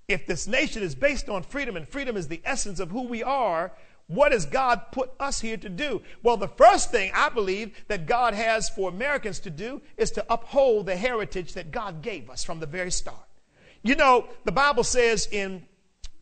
If 0.08 0.26
this 0.26 0.46
nation 0.46 0.82
is 0.82 0.94
based 0.94 1.28
on 1.28 1.42
freedom 1.42 1.76
and 1.76 1.88
freedom 1.88 2.16
is 2.16 2.28
the 2.28 2.40
essence 2.44 2.78
of 2.78 2.90
who 2.90 3.02
we 3.02 3.24
are, 3.24 3.72
what 4.06 4.30
has 4.30 4.46
God 4.46 4.92
put 4.92 5.10
us 5.18 5.40
here 5.40 5.56
to 5.56 5.68
do? 5.68 6.02
Well, 6.22 6.36
the 6.36 6.46
first 6.46 6.92
thing 6.92 7.10
I 7.12 7.28
believe 7.28 7.84
that 7.88 8.06
God 8.06 8.34
has 8.34 8.68
for 8.68 8.88
Americans 8.88 9.40
to 9.40 9.50
do 9.50 9.82
is 9.96 10.12
to 10.12 10.24
uphold 10.30 10.86
the 10.86 10.96
heritage 10.96 11.54
that 11.54 11.72
God 11.72 12.02
gave 12.02 12.30
us 12.30 12.44
from 12.44 12.60
the 12.60 12.66
very 12.66 12.92
start. 12.92 13.26
You 13.82 13.96
know, 13.96 14.28
the 14.44 14.52
Bible 14.52 14.84
says 14.84 15.28
in 15.30 15.64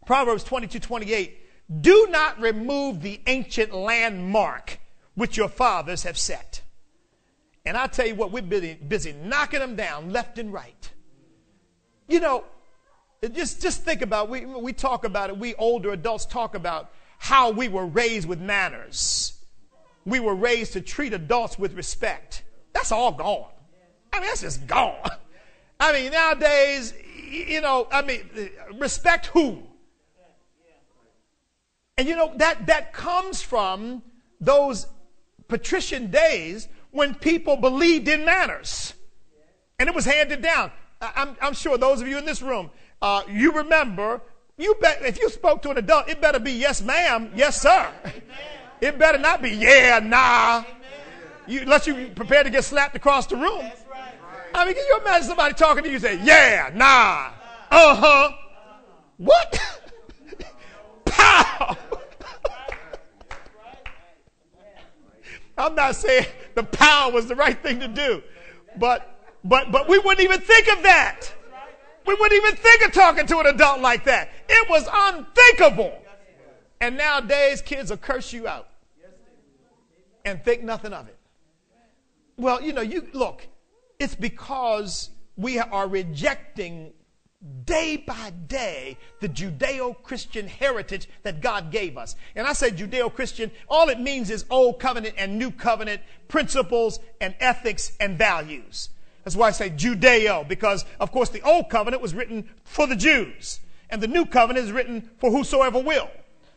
Proverbs 0.06 0.44
22 0.44 0.78
28, 0.80 1.40
do 1.80 2.08
not 2.10 2.40
remove 2.40 3.02
the 3.02 3.20
ancient 3.26 3.74
landmark 3.74 4.78
which 5.14 5.36
your 5.36 5.48
fathers 5.48 6.02
have 6.02 6.18
set. 6.18 6.62
And 7.64 7.76
I 7.76 7.86
tell 7.86 8.06
you 8.06 8.14
what, 8.14 8.30
we're 8.30 8.42
busy, 8.42 8.74
busy 8.74 9.12
knocking 9.12 9.60
them 9.60 9.74
down 9.74 10.10
left 10.10 10.38
and 10.38 10.52
right. 10.52 10.90
You 12.08 12.20
know, 12.20 12.44
just, 13.32 13.62
just 13.62 13.82
think 13.82 14.02
about 14.02 14.28
we, 14.28 14.44
we 14.44 14.72
talk 14.72 15.04
about 15.04 15.30
it, 15.30 15.38
we 15.38 15.54
older 15.54 15.92
adults 15.92 16.26
talk 16.26 16.54
about 16.54 16.90
how 17.18 17.50
we 17.50 17.68
were 17.68 17.86
raised 17.86 18.28
with 18.28 18.40
manners. 18.40 19.32
We 20.04 20.20
were 20.20 20.34
raised 20.34 20.74
to 20.74 20.82
treat 20.82 21.14
adults 21.14 21.58
with 21.58 21.72
respect. 21.74 22.42
That's 22.74 22.92
all 22.92 23.12
gone. 23.12 23.50
I 24.12 24.20
mean, 24.20 24.28
that's 24.28 24.42
just 24.42 24.66
gone. 24.66 25.10
I 25.80 25.92
mean, 25.92 26.12
nowadays, 26.12 26.92
you 27.30 27.62
know, 27.62 27.88
I 27.90 28.02
mean, 28.02 28.20
respect 28.74 29.26
who? 29.26 29.62
And 31.96 32.06
you 32.06 32.16
know, 32.16 32.32
that, 32.36 32.66
that 32.66 32.92
comes 32.92 33.40
from 33.40 34.02
those 34.40 34.86
patrician 35.48 36.10
days 36.10 36.68
when 36.94 37.12
people 37.12 37.56
believed 37.56 38.06
in 38.06 38.24
manners. 38.24 38.94
And 39.80 39.88
it 39.88 39.94
was 39.94 40.04
handed 40.04 40.40
down. 40.40 40.70
I'm, 41.00 41.36
I'm 41.42 41.52
sure 41.52 41.76
those 41.76 42.00
of 42.00 42.06
you 42.06 42.16
in 42.18 42.24
this 42.24 42.40
room, 42.40 42.70
uh, 43.02 43.24
you 43.28 43.50
remember, 43.50 44.22
you 44.56 44.76
bet, 44.80 45.02
if 45.02 45.18
you 45.18 45.28
spoke 45.28 45.60
to 45.62 45.70
an 45.70 45.78
adult, 45.78 46.08
it 46.08 46.20
better 46.20 46.38
be 46.38 46.52
yes, 46.52 46.80
ma'am, 46.80 47.32
yes, 47.34 47.60
sir. 47.60 47.88
It 48.80 48.96
better 48.96 49.18
not 49.18 49.42
be 49.42 49.50
yeah, 49.50 49.98
nah. 49.98 50.62
You, 51.48 51.62
unless 51.62 51.88
you 51.88 52.12
prepare 52.14 52.44
to 52.44 52.50
get 52.50 52.62
slapped 52.62 52.94
across 52.94 53.26
the 53.26 53.36
room. 53.36 53.68
I 54.54 54.64
mean, 54.64 54.74
can 54.74 54.84
you 54.86 55.00
imagine 55.00 55.26
somebody 55.26 55.54
talking 55.54 55.82
to 55.82 55.90
you 55.90 55.98
say, 55.98 56.20
yeah, 56.22 56.70
nah, 56.72 57.30
uh 57.72 57.94
huh. 57.96 58.30
What? 59.16 59.60
Pow! 61.06 61.76
I'm 65.56 65.74
not 65.74 65.96
saying 65.96 66.26
the 66.54 66.64
power 66.64 67.12
was 67.12 67.26
the 67.26 67.36
right 67.36 67.60
thing 67.62 67.80
to 67.80 67.88
do, 67.88 68.22
but 68.76 69.10
but 69.44 69.70
but 69.70 69.88
we 69.88 69.98
wouldn't 69.98 70.20
even 70.20 70.40
think 70.40 70.68
of 70.68 70.82
that. 70.82 71.32
We 72.06 72.14
wouldn't 72.14 72.44
even 72.44 72.56
think 72.56 72.84
of 72.84 72.92
talking 72.92 73.26
to 73.26 73.38
an 73.38 73.46
adult 73.46 73.80
like 73.80 74.04
that. 74.04 74.30
It 74.48 74.68
was 74.68 74.86
unthinkable. 74.92 76.00
And 76.80 76.98
nowadays, 76.98 77.62
kids 77.62 77.90
will 77.90 77.96
curse 77.96 78.32
you 78.32 78.46
out 78.46 78.68
and 80.24 80.42
think 80.44 80.62
nothing 80.62 80.92
of 80.92 81.08
it. 81.08 81.16
Well, 82.36 82.60
you 82.60 82.72
know, 82.72 82.82
you 82.82 83.08
look, 83.12 83.46
it's 83.98 84.14
because 84.14 85.10
we 85.36 85.58
are 85.58 85.88
rejecting 85.88 86.92
day 87.64 87.96
by 87.96 88.32
day 88.46 88.96
the 89.20 89.28
Judeo 89.28 90.00
Christian 90.02 90.46
heritage 90.48 91.08
that 91.22 91.40
God 91.40 91.70
gave 91.70 91.96
us. 91.98 92.16
And 92.34 92.46
I 92.46 92.52
say 92.52 92.70
Judeo 92.70 93.12
Christian, 93.12 93.50
all 93.68 93.88
it 93.88 94.00
means 94.00 94.30
is 94.30 94.44
Old 94.50 94.80
Covenant 94.80 95.14
and 95.18 95.38
New 95.38 95.50
Covenant 95.50 96.00
principles 96.28 97.00
and 97.20 97.34
ethics 97.40 97.92
and 98.00 98.16
values. 98.16 98.88
That's 99.24 99.36
why 99.36 99.48
I 99.48 99.52
say 99.52 99.70
Judeo, 99.70 100.46
because 100.46 100.84
of 101.00 101.10
course 101.12 101.30
the 101.30 101.42
Old 101.42 101.70
Covenant 101.70 102.02
was 102.02 102.14
written 102.14 102.48
for 102.64 102.86
the 102.86 102.96
Jews, 102.96 103.60
and 103.90 104.02
the 104.02 104.08
New 104.08 104.26
Covenant 104.26 104.66
is 104.66 104.72
written 104.72 105.10
for 105.18 105.30
whosoever 105.30 105.78
will. 105.78 106.10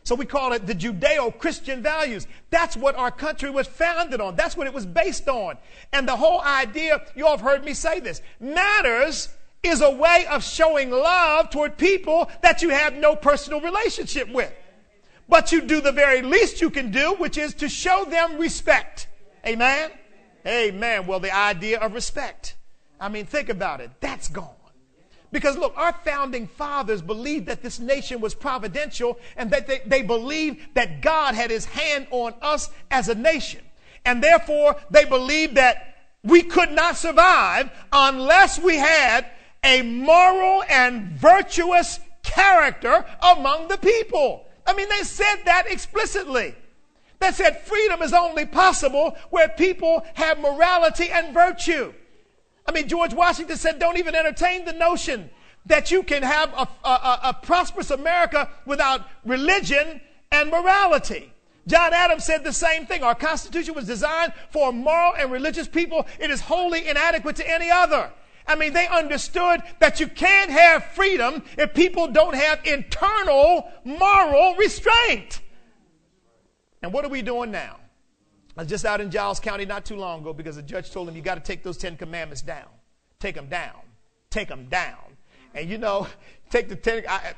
So 0.04 0.14
we 0.14 0.24
call 0.24 0.52
it 0.52 0.66
the 0.66 0.74
Judeo 0.74 1.36
Christian 1.38 1.82
values. 1.82 2.26
That's 2.48 2.78
what 2.78 2.94
our 2.94 3.10
country 3.10 3.50
was 3.50 3.66
founded 3.66 4.22
on. 4.22 4.36
That's 4.36 4.56
what 4.56 4.66
it 4.66 4.72
was 4.72 4.86
based 4.86 5.28
on. 5.28 5.58
And 5.92 6.08
the 6.08 6.16
whole 6.16 6.40
idea, 6.40 7.04
you 7.14 7.26
all 7.26 7.36
have 7.36 7.42
heard 7.42 7.62
me 7.62 7.74
say 7.74 8.00
this, 8.00 8.22
matters 8.40 9.28
is 9.62 9.80
a 9.80 9.90
way 9.90 10.26
of 10.30 10.44
showing 10.44 10.90
love 10.90 11.50
toward 11.50 11.76
people 11.76 12.30
that 12.42 12.62
you 12.62 12.70
have 12.70 12.94
no 12.94 13.16
personal 13.16 13.60
relationship 13.60 14.28
with. 14.30 14.52
But 15.28 15.52
you 15.52 15.60
do 15.60 15.80
the 15.80 15.92
very 15.92 16.22
least 16.22 16.60
you 16.60 16.70
can 16.70 16.90
do, 16.90 17.14
which 17.14 17.36
is 17.36 17.54
to 17.54 17.68
show 17.68 18.04
them 18.04 18.38
respect. 18.38 19.08
Amen? 19.46 19.90
Amen. 20.46 21.06
Well, 21.06 21.20
the 21.20 21.34
idea 21.34 21.78
of 21.80 21.92
respect. 21.92 22.56
I 23.00 23.08
mean, 23.08 23.26
think 23.26 23.48
about 23.48 23.80
it. 23.80 23.90
That's 24.00 24.28
gone. 24.28 24.54
Because 25.30 25.58
look, 25.58 25.74
our 25.76 25.92
founding 26.04 26.46
fathers 26.46 27.02
believed 27.02 27.46
that 27.46 27.62
this 27.62 27.78
nation 27.78 28.20
was 28.20 28.34
providential 28.34 29.18
and 29.36 29.50
that 29.50 29.66
they, 29.66 29.80
they 29.84 30.02
believed 30.02 30.74
that 30.74 31.02
God 31.02 31.34
had 31.34 31.50
his 31.50 31.66
hand 31.66 32.06
on 32.10 32.34
us 32.40 32.70
as 32.90 33.08
a 33.08 33.14
nation. 33.14 33.60
And 34.06 34.22
therefore, 34.22 34.76
they 34.90 35.04
believed 35.04 35.56
that 35.56 35.96
we 36.24 36.42
could 36.42 36.72
not 36.72 36.96
survive 36.96 37.70
unless 37.92 38.58
we 38.58 38.76
had 38.76 39.26
a 39.64 39.82
moral 39.82 40.64
and 40.68 41.08
virtuous 41.12 42.00
character 42.22 43.04
among 43.22 43.68
the 43.68 43.78
people. 43.78 44.44
I 44.66 44.74
mean, 44.74 44.88
they 44.88 45.02
said 45.02 45.36
that 45.44 45.64
explicitly. 45.70 46.54
They 47.20 47.32
said 47.32 47.62
freedom 47.62 48.02
is 48.02 48.12
only 48.12 48.46
possible 48.46 49.16
where 49.30 49.48
people 49.48 50.06
have 50.14 50.38
morality 50.38 51.10
and 51.10 51.34
virtue. 51.34 51.92
I 52.66 52.72
mean, 52.72 52.86
George 52.86 53.14
Washington 53.14 53.56
said, 53.56 53.78
don't 53.78 53.98
even 53.98 54.14
entertain 54.14 54.64
the 54.64 54.74
notion 54.74 55.30
that 55.66 55.90
you 55.90 56.02
can 56.02 56.22
have 56.22 56.52
a, 56.52 56.68
a, 56.86 57.20
a 57.24 57.38
prosperous 57.42 57.90
America 57.90 58.50
without 58.66 59.08
religion 59.24 60.00
and 60.30 60.50
morality. 60.50 61.32
John 61.66 61.92
Adams 61.92 62.24
said 62.24 62.44
the 62.44 62.52
same 62.52 62.86
thing. 62.86 63.02
Our 63.02 63.14
Constitution 63.14 63.74
was 63.74 63.86
designed 63.86 64.32
for 64.50 64.72
moral 64.72 65.14
and 65.18 65.30
religious 65.30 65.68
people. 65.68 66.06
It 66.18 66.30
is 66.30 66.40
wholly 66.40 66.88
inadequate 66.88 67.36
to 67.36 67.50
any 67.50 67.70
other. 67.70 68.10
I 68.48 68.56
mean, 68.56 68.72
they 68.72 68.88
understood 68.88 69.62
that 69.78 70.00
you 70.00 70.08
can't 70.08 70.50
have 70.50 70.82
freedom 70.92 71.44
if 71.58 71.74
people 71.74 72.08
don't 72.08 72.34
have 72.34 72.64
internal 72.64 73.70
moral 73.84 74.54
restraint. 74.56 75.42
And 76.82 76.92
what 76.92 77.04
are 77.04 77.10
we 77.10 77.20
doing 77.20 77.50
now? 77.50 77.76
I 78.56 78.62
was 78.62 78.68
just 78.68 78.86
out 78.86 79.00
in 79.00 79.10
Giles 79.10 79.38
County 79.38 79.66
not 79.66 79.84
too 79.84 79.96
long 79.96 80.22
ago 80.22 80.32
because 80.32 80.56
the 80.56 80.62
judge 80.62 80.90
told 80.90 81.08
him, 81.08 81.14
you 81.14 81.22
got 81.22 81.34
to 81.34 81.40
take 81.40 81.62
those 81.62 81.76
Ten 81.76 81.96
Commandments 81.96 82.42
down. 82.42 82.66
Take 83.20 83.34
them 83.34 83.48
down. 83.48 83.76
Take 84.30 84.48
them 84.48 84.66
down. 84.68 84.96
And 85.54 85.68
you 85.68 85.78
know, 85.78 86.08
take 86.50 86.68
the 86.68 86.76
Ten, 86.76 87.04
I, 87.08 87.34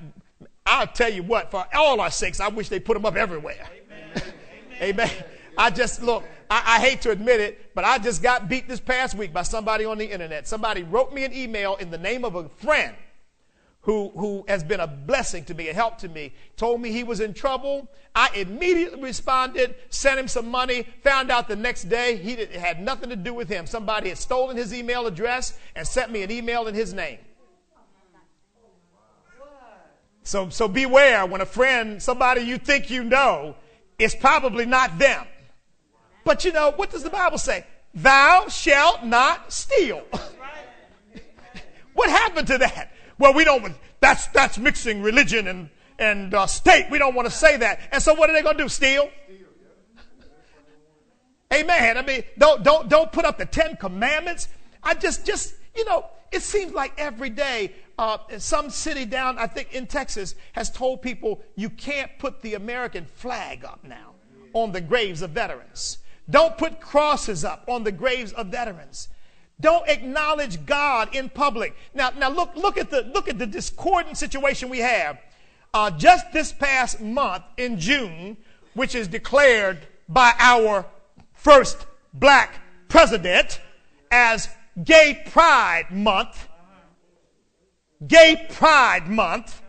I'll 0.65 0.87
tell 0.87 1.13
you 1.13 1.25
what, 1.25 1.51
for 1.51 1.67
all 1.75 2.01
our 2.01 2.11
sakes, 2.11 2.39
I 2.39 2.49
wish 2.49 2.69
they 2.69 2.81
put 2.81 2.95
them 2.95 3.05
up 3.05 3.17
everywhere. 3.17 3.69
Amen. 3.85 4.35
Amen. 4.83 5.11
I 5.59 5.71
just, 5.71 6.03
look, 6.03 6.25
I, 6.51 6.63
I, 6.67 6.81
hate 6.81 7.03
to 7.03 7.11
admit 7.11 7.41
it, 7.41 7.75
but 7.77 7.85
I 7.85 7.99
just 7.99 8.23
got 8.23 8.49
beat 8.49 8.69
this 8.69 8.81
past 8.81 9.15
week 9.15 9.33
by 9.33 9.43
somebody 9.43 9.85
on 9.85 9.99
the 9.99 10.11
internet. 10.11 10.49
Somebody 10.49 10.83
wrote 10.83 11.15
me 11.15 11.25
an 11.25 11.33
email 11.33 11.77
in 11.77 11.91
the 11.91 11.99
name 11.99 12.25
of 12.25 12.35
a 12.35 12.49
friend 12.49 12.95
who, 13.83 14.11
who 14.11 14.45
has 14.49 14.65
been 14.65 14.81
a 14.81 14.87
blessing 14.87 15.45
to 15.45 15.55
me, 15.55 15.69
a 15.69 15.73
help 15.73 15.99
to 15.99 16.09
me, 16.09 16.35
told 16.57 16.81
me 16.81 16.91
he 16.91 17.05
was 17.05 17.21
in 17.21 17.33
trouble. 17.33 17.89
I 18.17 18.31
immediately 18.35 19.01
responded, 19.01 19.77
sent 19.91 20.19
him 20.19 20.27
some 20.27 20.49
money, 20.49 20.83
found 21.05 21.31
out 21.31 21.47
the 21.47 21.57
next 21.57 21.85
day 21.85 22.17
he 22.17 22.35
did, 22.35 22.51
had 22.51 22.83
nothing 22.83 23.11
to 23.11 23.17
do 23.17 23.33
with 23.33 23.49
him. 23.49 23.67
Somebody 23.67 24.09
had 24.09 24.19
stolen 24.19 24.57
his 24.57 24.75
email 24.75 25.07
address 25.07 25.57
and 25.77 25.87
sent 25.87 26.11
me 26.11 26.25
an 26.25 26.33
email 26.33 26.67
in 26.67 26.75
his 26.75 26.93
name. 26.93 27.19
So, 30.25 30.49
so 30.51 30.69
beware 30.69 31.25
when 31.27 31.41
a 31.41 31.47
friend, 31.47 32.03
somebody 32.03 32.43
you 32.43 32.59
think 32.59 32.91
you 32.91 33.05
know, 33.05 33.55
is 33.99 34.15
probably 34.15 34.67
not 34.67 34.99
them. 34.99 35.27
But 36.25 36.45
you 36.45 36.53
know, 36.53 36.73
what 36.77 36.91
does 36.91 37.03
the 37.03 37.11
Bible 37.11 37.39
say? 37.39 37.67
Thou 37.95 38.47
shalt 38.49 39.05
not 39.05 39.53
steal. 39.53 40.03
what 41.95 42.11
happened 42.11 42.47
to 42.49 42.59
that? 42.59 42.93
Well, 43.19 43.35
we 43.35 43.45
don't, 43.45 43.75
that's, 44.01 44.27
that's 44.29 44.59
mixing 44.59 45.03
religion 45.03 45.49
and, 45.49 45.71
and 45.99 46.33
uh, 46.33 46.47
state. 46.47 46.87
We 46.91 46.99
don't 46.99 47.15
want 47.15 47.29
to 47.29 47.35
say 47.35 47.57
that. 47.59 47.81
And 47.93 48.03
so 48.03 48.15
what 48.15 48.31
are 48.31 48.33
they 48.33 48.43
going 48.43 48.57
to 48.57 48.65
do? 48.65 48.69
Steal? 48.69 49.11
Amen. 51.53 51.99
I 51.99 52.03
mean, 52.03 52.23
don't, 52.39 52.63
don't, 52.63 52.89
don't 52.89 53.11
put 53.11 53.25
up 53.25 53.39
the 53.39 53.45
Ten 53.45 53.77
Commandments. 53.77 54.49
I 54.83 54.95
just, 54.95 55.27
just, 55.27 55.55
you 55.77 55.85
know, 55.85 56.07
it 56.31 56.43
seems 56.43 56.73
like 56.73 56.93
every 56.97 57.31
day, 57.31 57.75
uh, 57.99 58.19
some 58.39 58.71
city 58.71 59.05
down, 59.05 59.37
I 59.37 59.47
think 59.47 59.75
in 59.75 59.87
Texas, 59.87 60.35
has 60.53 60.71
told 60.71 61.03
people 61.03 61.43
you 61.57 61.69
can't 61.69 62.11
put 62.19 62.41
the 62.41 62.55
American 62.55 63.05
flag 63.05 63.65
up 63.65 63.81
now 63.85 64.15
on 64.53 64.73
the 64.73 64.81
graves 64.81 65.23
of 65.23 65.31
veterans. 65.31 65.99
Don't 66.31 66.57
put 66.57 66.81
crosses 66.81 67.45
up 67.45 67.65
on 67.69 67.85
the 67.85 67.93
graves 67.93 68.33
of 68.33 68.47
veterans. 68.47 69.09
Don't 69.61 69.87
acknowledge 69.89 70.65
God 70.65 71.15
in 71.15 71.29
public. 71.29 71.75
Now, 71.93 72.11
now 72.11 72.31
look, 72.31 72.57
look 72.57 72.79
at 72.79 72.91
the 72.91 73.03
look 73.03 73.29
at 73.29 73.39
the 73.39 73.47
discordant 73.47 74.17
situation 74.17 74.71
we 74.71 74.79
have. 74.79 75.19
Uh, 75.75 75.91
just 75.91 76.33
this 76.33 76.53
past 76.53 77.01
month 77.01 77.45
in 77.57 77.79
June, 77.79 78.37
which 78.75 78.95
is 78.95 79.07
declared 79.07 79.79
by 80.09 80.33
our 80.39 80.87
first 81.35 81.87
black 82.15 82.55
president 82.89 83.61
as 84.11 84.49
Gay 84.83 85.23
Pride 85.27 85.91
Month. 85.91 86.49
Gay 88.07 88.47
Pride 88.51 89.09
Month. 89.09 89.63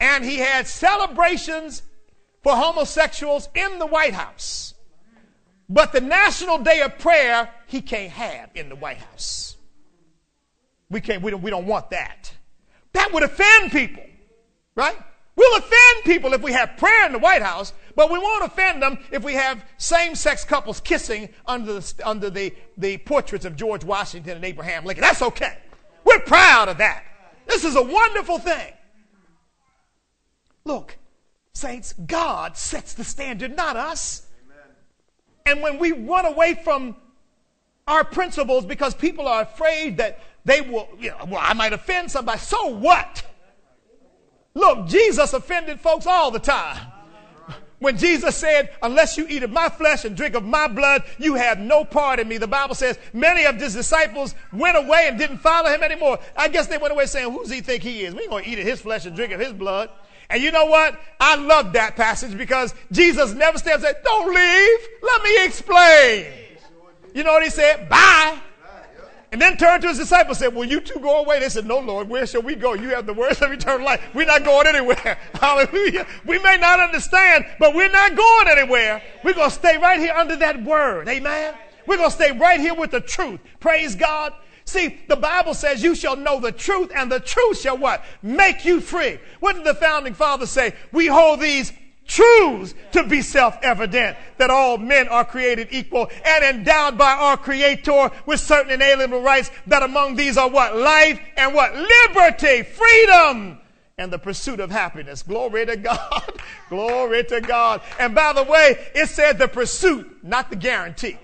And 0.00 0.24
he 0.24 0.38
had 0.38 0.66
celebrations 0.66 1.82
for 2.42 2.54
homosexuals 2.54 3.48
in 3.54 3.78
the 3.78 3.86
White 3.86 4.14
House. 4.14 4.73
But 5.68 5.92
the 5.92 6.00
National 6.00 6.58
Day 6.58 6.82
of 6.82 6.98
Prayer, 6.98 7.50
he 7.66 7.80
can't 7.80 8.10
have 8.10 8.50
in 8.54 8.68
the 8.68 8.76
White 8.76 8.98
House. 8.98 9.56
We, 10.90 11.00
can't, 11.00 11.22
we, 11.22 11.30
don't, 11.30 11.42
we 11.42 11.50
don't 11.50 11.66
want 11.66 11.90
that. 11.90 12.32
That 12.92 13.12
would 13.12 13.22
offend 13.22 13.72
people, 13.72 14.04
right? 14.76 14.96
We'll 15.36 15.58
offend 15.58 16.04
people 16.04 16.32
if 16.32 16.42
we 16.42 16.52
have 16.52 16.76
prayer 16.76 17.06
in 17.06 17.12
the 17.12 17.18
White 17.18 17.42
House, 17.42 17.72
but 17.96 18.10
we 18.10 18.18
won't 18.18 18.44
offend 18.44 18.82
them 18.82 18.98
if 19.10 19.24
we 19.24 19.34
have 19.34 19.64
same 19.78 20.14
sex 20.14 20.44
couples 20.44 20.80
kissing 20.80 21.28
under, 21.46 21.80
the, 21.80 21.94
under 22.04 22.30
the, 22.30 22.54
the 22.78 22.98
portraits 22.98 23.44
of 23.44 23.56
George 23.56 23.82
Washington 23.84 24.36
and 24.36 24.44
Abraham 24.44 24.84
Lincoln. 24.84 25.02
That's 25.02 25.22
okay. 25.22 25.58
We're 26.04 26.20
proud 26.20 26.68
of 26.68 26.78
that. 26.78 27.04
This 27.46 27.64
is 27.64 27.74
a 27.74 27.82
wonderful 27.82 28.38
thing. 28.38 28.72
Look, 30.64 30.96
saints, 31.52 31.94
God 32.06 32.56
sets 32.56 32.94
the 32.94 33.04
standard, 33.04 33.56
not 33.56 33.76
us. 33.76 34.23
And 35.46 35.60
when 35.60 35.78
we 35.78 35.92
run 35.92 36.24
away 36.24 36.54
from 36.54 36.96
our 37.86 38.02
principles 38.02 38.64
because 38.64 38.94
people 38.94 39.28
are 39.28 39.42
afraid 39.42 39.98
that 39.98 40.20
they 40.46 40.62
will, 40.62 40.88
you 40.98 41.10
know, 41.10 41.26
well, 41.28 41.40
I 41.42 41.52
might 41.52 41.74
offend 41.74 42.10
somebody, 42.10 42.38
so 42.38 42.68
what? 42.68 43.22
Look, 44.54 44.86
Jesus 44.86 45.34
offended 45.34 45.80
folks 45.80 46.06
all 46.06 46.30
the 46.30 46.38
time. 46.38 46.92
When 47.78 47.98
Jesus 47.98 48.34
said, 48.36 48.70
Unless 48.82 49.18
you 49.18 49.26
eat 49.28 49.42
of 49.42 49.50
my 49.50 49.68
flesh 49.68 50.06
and 50.06 50.16
drink 50.16 50.34
of 50.34 50.44
my 50.44 50.66
blood, 50.66 51.02
you 51.18 51.34
have 51.34 51.58
no 51.58 51.84
part 51.84 52.18
in 52.18 52.26
me. 52.26 52.38
The 52.38 52.46
Bible 52.46 52.74
says 52.74 52.98
many 53.12 53.44
of 53.44 53.56
his 53.56 53.74
disciples 53.74 54.34
went 54.50 54.78
away 54.78 55.06
and 55.08 55.18
didn't 55.18 55.38
follow 55.38 55.68
him 55.68 55.82
anymore. 55.82 56.18
I 56.34 56.48
guess 56.48 56.68
they 56.68 56.78
went 56.78 56.92
away 56.92 57.04
saying, 57.04 57.30
Who's 57.30 57.50
he 57.50 57.60
think 57.60 57.82
he 57.82 58.04
is? 58.04 58.14
We 58.14 58.22
ain't 58.22 58.30
going 58.30 58.44
to 58.44 58.50
eat 58.50 58.58
of 58.58 58.64
his 58.64 58.80
flesh 58.80 59.04
and 59.04 59.14
drink 59.14 59.32
of 59.32 59.40
his 59.40 59.52
blood. 59.52 59.90
And 60.30 60.42
you 60.42 60.50
know 60.50 60.66
what? 60.66 60.98
I 61.20 61.36
love 61.36 61.72
that 61.74 61.96
passage 61.96 62.36
because 62.36 62.74
Jesus 62.92 63.32
never 63.32 63.58
stands 63.58 63.84
and 63.84 63.94
said, 63.94 64.02
Don't 64.04 64.34
leave. 64.34 64.88
Let 65.02 65.22
me 65.22 65.44
explain. 65.44 66.26
You 67.14 67.22
know 67.22 67.32
what 67.32 67.44
he 67.44 67.50
said? 67.50 67.88
Bye. 67.88 68.38
And 69.34 69.42
then 69.42 69.56
turned 69.56 69.82
to 69.82 69.88
his 69.88 69.98
disciples 69.98 70.40
and 70.40 70.44
said, 70.44 70.54
Will 70.56 70.64
you 70.64 70.80
too 70.80 71.00
go 71.00 71.18
away? 71.18 71.40
They 71.40 71.48
said, 71.48 71.66
No, 71.66 71.80
Lord, 71.80 72.08
where 72.08 72.24
shall 72.24 72.42
we 72.42 72.54
go? 72.54 72.74
You 72.74 72.90
have 72.90 73.04
the 73.04 73.12
words 73.12 73.42
of 73.42 73.50
eternal 73.50 73.84
life. 73.84 74.00
We're 74.14 74.26
not 74.26 74.44
going 74.44 74.68
anywhere. 74.68 75.18
Hallelujah. 75.34 76.06
We 76.24 76.38
may 76.38 76.56
not 76.56 76.78
understand, 76.78 77.44
but 77.58 77.74
we're 77.74 77.90
not 77.90 78.14
going 78.14 78.46
anywhere. 78.56 79.02
We're 79.24 79.34
going 79.34 79.50
to 79.50 79.54
stay 79.54 79.76
right 79.76 79.98
here 79.98 80.14
under 80.14 80.36
that 80.36 80.62
word. 80.62 81.08
Amen. 81.08 81.52
We're 81.84 81.96
going 81.96 82.10
to 82.10 82.14
stay 82.14 82.30
right 82.30 82.60
here 82.60 82.74
with 82.74 82.92
the 82.92 83.00
truth. 83.00 83.40
Praise 83.58 83.96
God. 83.96 84.34
See, 84.66 84.98
the 85.08 85.16
Bible 85.16 85.54
says 85.54 85.82
you 85.82 85.94
shall 85.94 86.16
know 86.16 86.40
the 86.40 86.52
truth, 86.52 86.90
and 86.94 87.12
the 87.12 87.20
truth 87.20 87.60
shall 87.60 87.76
what? 87.76 88.04
Make 88.22 88.64
you 88.64 88.80
free. 88.80 89.18
What 89.40 89.56
did 89.56 89.64
the 89.64 89.74
founding 89.74 90.14
fathers 90.14 90.50
say? 90.50 90.74
We 90.90 91.06
hold 91.06 91.40
these 91.40 91.72
truths 92.06 92.74
to 92.92 93.04
be 93.04 93.22
self-evident 93.22 94.16
that 94.38 94.50
all 94.50 94.78
men 94.78 95.08
are 95.08 95.24
created 95.24 95.68
equal 95.70 96.10
and 96.24 96.44
endowed 96.44 96.98
by 96.98 97.12
our 97.12 97.36
creator 97.36 98.10
with 98.26 98.40
certain 98.40 98.72
inalienable 98.72 99.22
rights 99.22 99.50
that 99.66 99.82
among 99.82 100.16
these 100.16 100.36
are 100.36 100.48
what? 100.48 100.76
Life 100.76 101.20
and 101.36 101.54
what? 101.54 101.74
Liberty 101.74 102.62
freedom 102.62 103.58
and 103.96 104.12
the 104.12 104.18
pursuit 104.18 104.60
of 104.60 104.70
happiness. 104.70 105.22
Glory 105.22 105.66
to 105.66 105.76
god. 105.76 106.40
Glory 106.68 107.24
to 107.24 107.40
god. 107.40 107.80
And 107.98 108.14
by 108.14 108.32
the 108.32 108.42
way 108.42 108.76
it 108.94 109.08
said 109.08 109.38
the 109.38 109.48
pursuit 109.48 110.22
not 110.22 110.50
the 110.50 110.56
guarantee. 110.56 111.18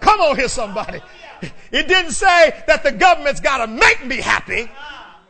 Come 0.00 0.20
on 0.20 0.36
here 0.36 0.48
somebody 0.48 1.00
it 1.72 1.88
didn't 1.88 2.12
say 2.12 2.62
that 2.66 2.82
the 2.82 2.92
government's 2.92 3.40
got 3.40 3.58
to 3.58 3.66
make 3.66 4.04
me 4.04 4.16
happy 4.16 4.68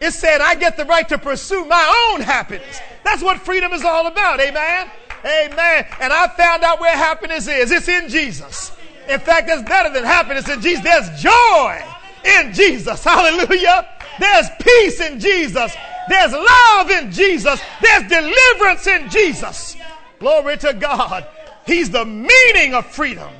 it 0.04 0.12
said 0.12 0.40
I 0.40 0.54
get 0.54 0.76
the 0.76 0.84
right 0.84 1.08
to 1.08 1.18
pursue 1.18 1.64
my 1.64 2.10
own 2.12 2.20
happiness. 2.20 2.80
That's 3.04 3.22
what 3.22 3.38
freedom 3.38 3.72
is 3.72 3.84
all 3.84 4.06
about. 4.06 4.40
Amen. 4.40 4.90
Amen. 5.24 5.86
And 6.00 6.12
I 6.12 6.28
found 6.36 6.62
out 6.62 6.80
where 6.80 6.94
happiness 6.94 7.48
is. 7.48 7.70
It's 7.70 7.88
in 7.88 8.08
Jesus. 8.08 8.72
In 9.08 9.20
fact, 9.20 9.46
there's 9.46 9.62
better 9.62 9.90
than 9.90 10.04
happiness 10.04 10.48
in 10.48 10.60
Jesus. 10.60 10.84
There's 10.84 11.22
joy 11.22 11.82
in 12.24 12.52
Jesus. 12.52 13.02
Hallelujah. 13.02 13.88
There's 14.18 14.46
peace 14.60 15.00
in 15.00 15.20
Jesus. 15.20 15.74
There's 16.08 16.32
love 16.32 16.90
in 16.90 17.10
Jesus. 17.10 17.60
There's 17.80 18.08
deliverance 18.08 18.86
in 18.86 19.08
Jesus. 19.08 19.76
Glory 20.18 20.58
to 20.58 20.74
God. 20.74 21.26
He's 21.66 21.90
the 21.90 22.04
meaning 22.04 22.74
of 22.74 22.86
freedom. 22.86 23.30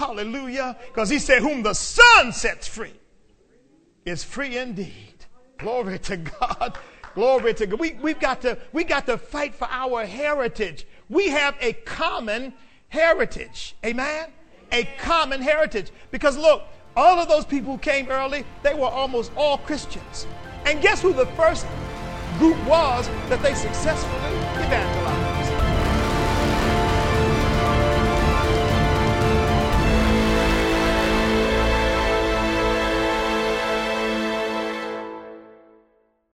Hallelujah. 0.00 0.78
Because 0.86 1.10
he 1.10 1.18
said, 1.18 1.42
Whom 1.42 1.62
the 1.62 1.74
Son 1.74 2.32
sets 2.32 2.66
free 2.66 2.94
is 4.06 4.24
free 4.24 4.56
indeed. 4.56 5.26
Glory 5.58 5.98
to 5.98 6.16
God. 6.16 6.78
Glory 7.14 7.52
to 7.52 7.66
God. 7.66 7.78
We, 7.78 7.92
we've 8.00 8.18
got 8.18 8.40
to, 8.42 8.56
we 8.72 8.84
got 8.84 9.04
to 9.06 9.18
fight 9.18 9.54
for 9.54 9.68
our 9.70 10.06
heritage. 10.06 10.86
We 11.10 11.28
have 11.28 11.54
a 11.60 11.74
common 11.74 12.54
heritage. 12.88 13.76
Amen? 13.84 14.30
A 14.72 14.84
common 15.00 15.42
heritage. 15.42 15.90
Because 16.10 16.38
look, 16.38 16.62
all 16.96 17.18
of 17.18 17.28
those 17.28 17.44
people 17.44 17.72
who 17.72 17.78
came 17.78 18.08
early, 18.08 18.46
they 18.62 18.72
were 18.72 18.86
almost 18.86 19.32
all 19.36 19.58
Christians. 19.58 20.26
And 20.64 20.80
guess 20.80 21.02
who 21.02 21.12
the 21.12 21.26
first 21.26 21.66
group 22.38 22.56
was 22.64 23.06
that 23.28 23.42
they 23.42 23.52
successfully 23.52 24.16
evangelized? 24.64 25.19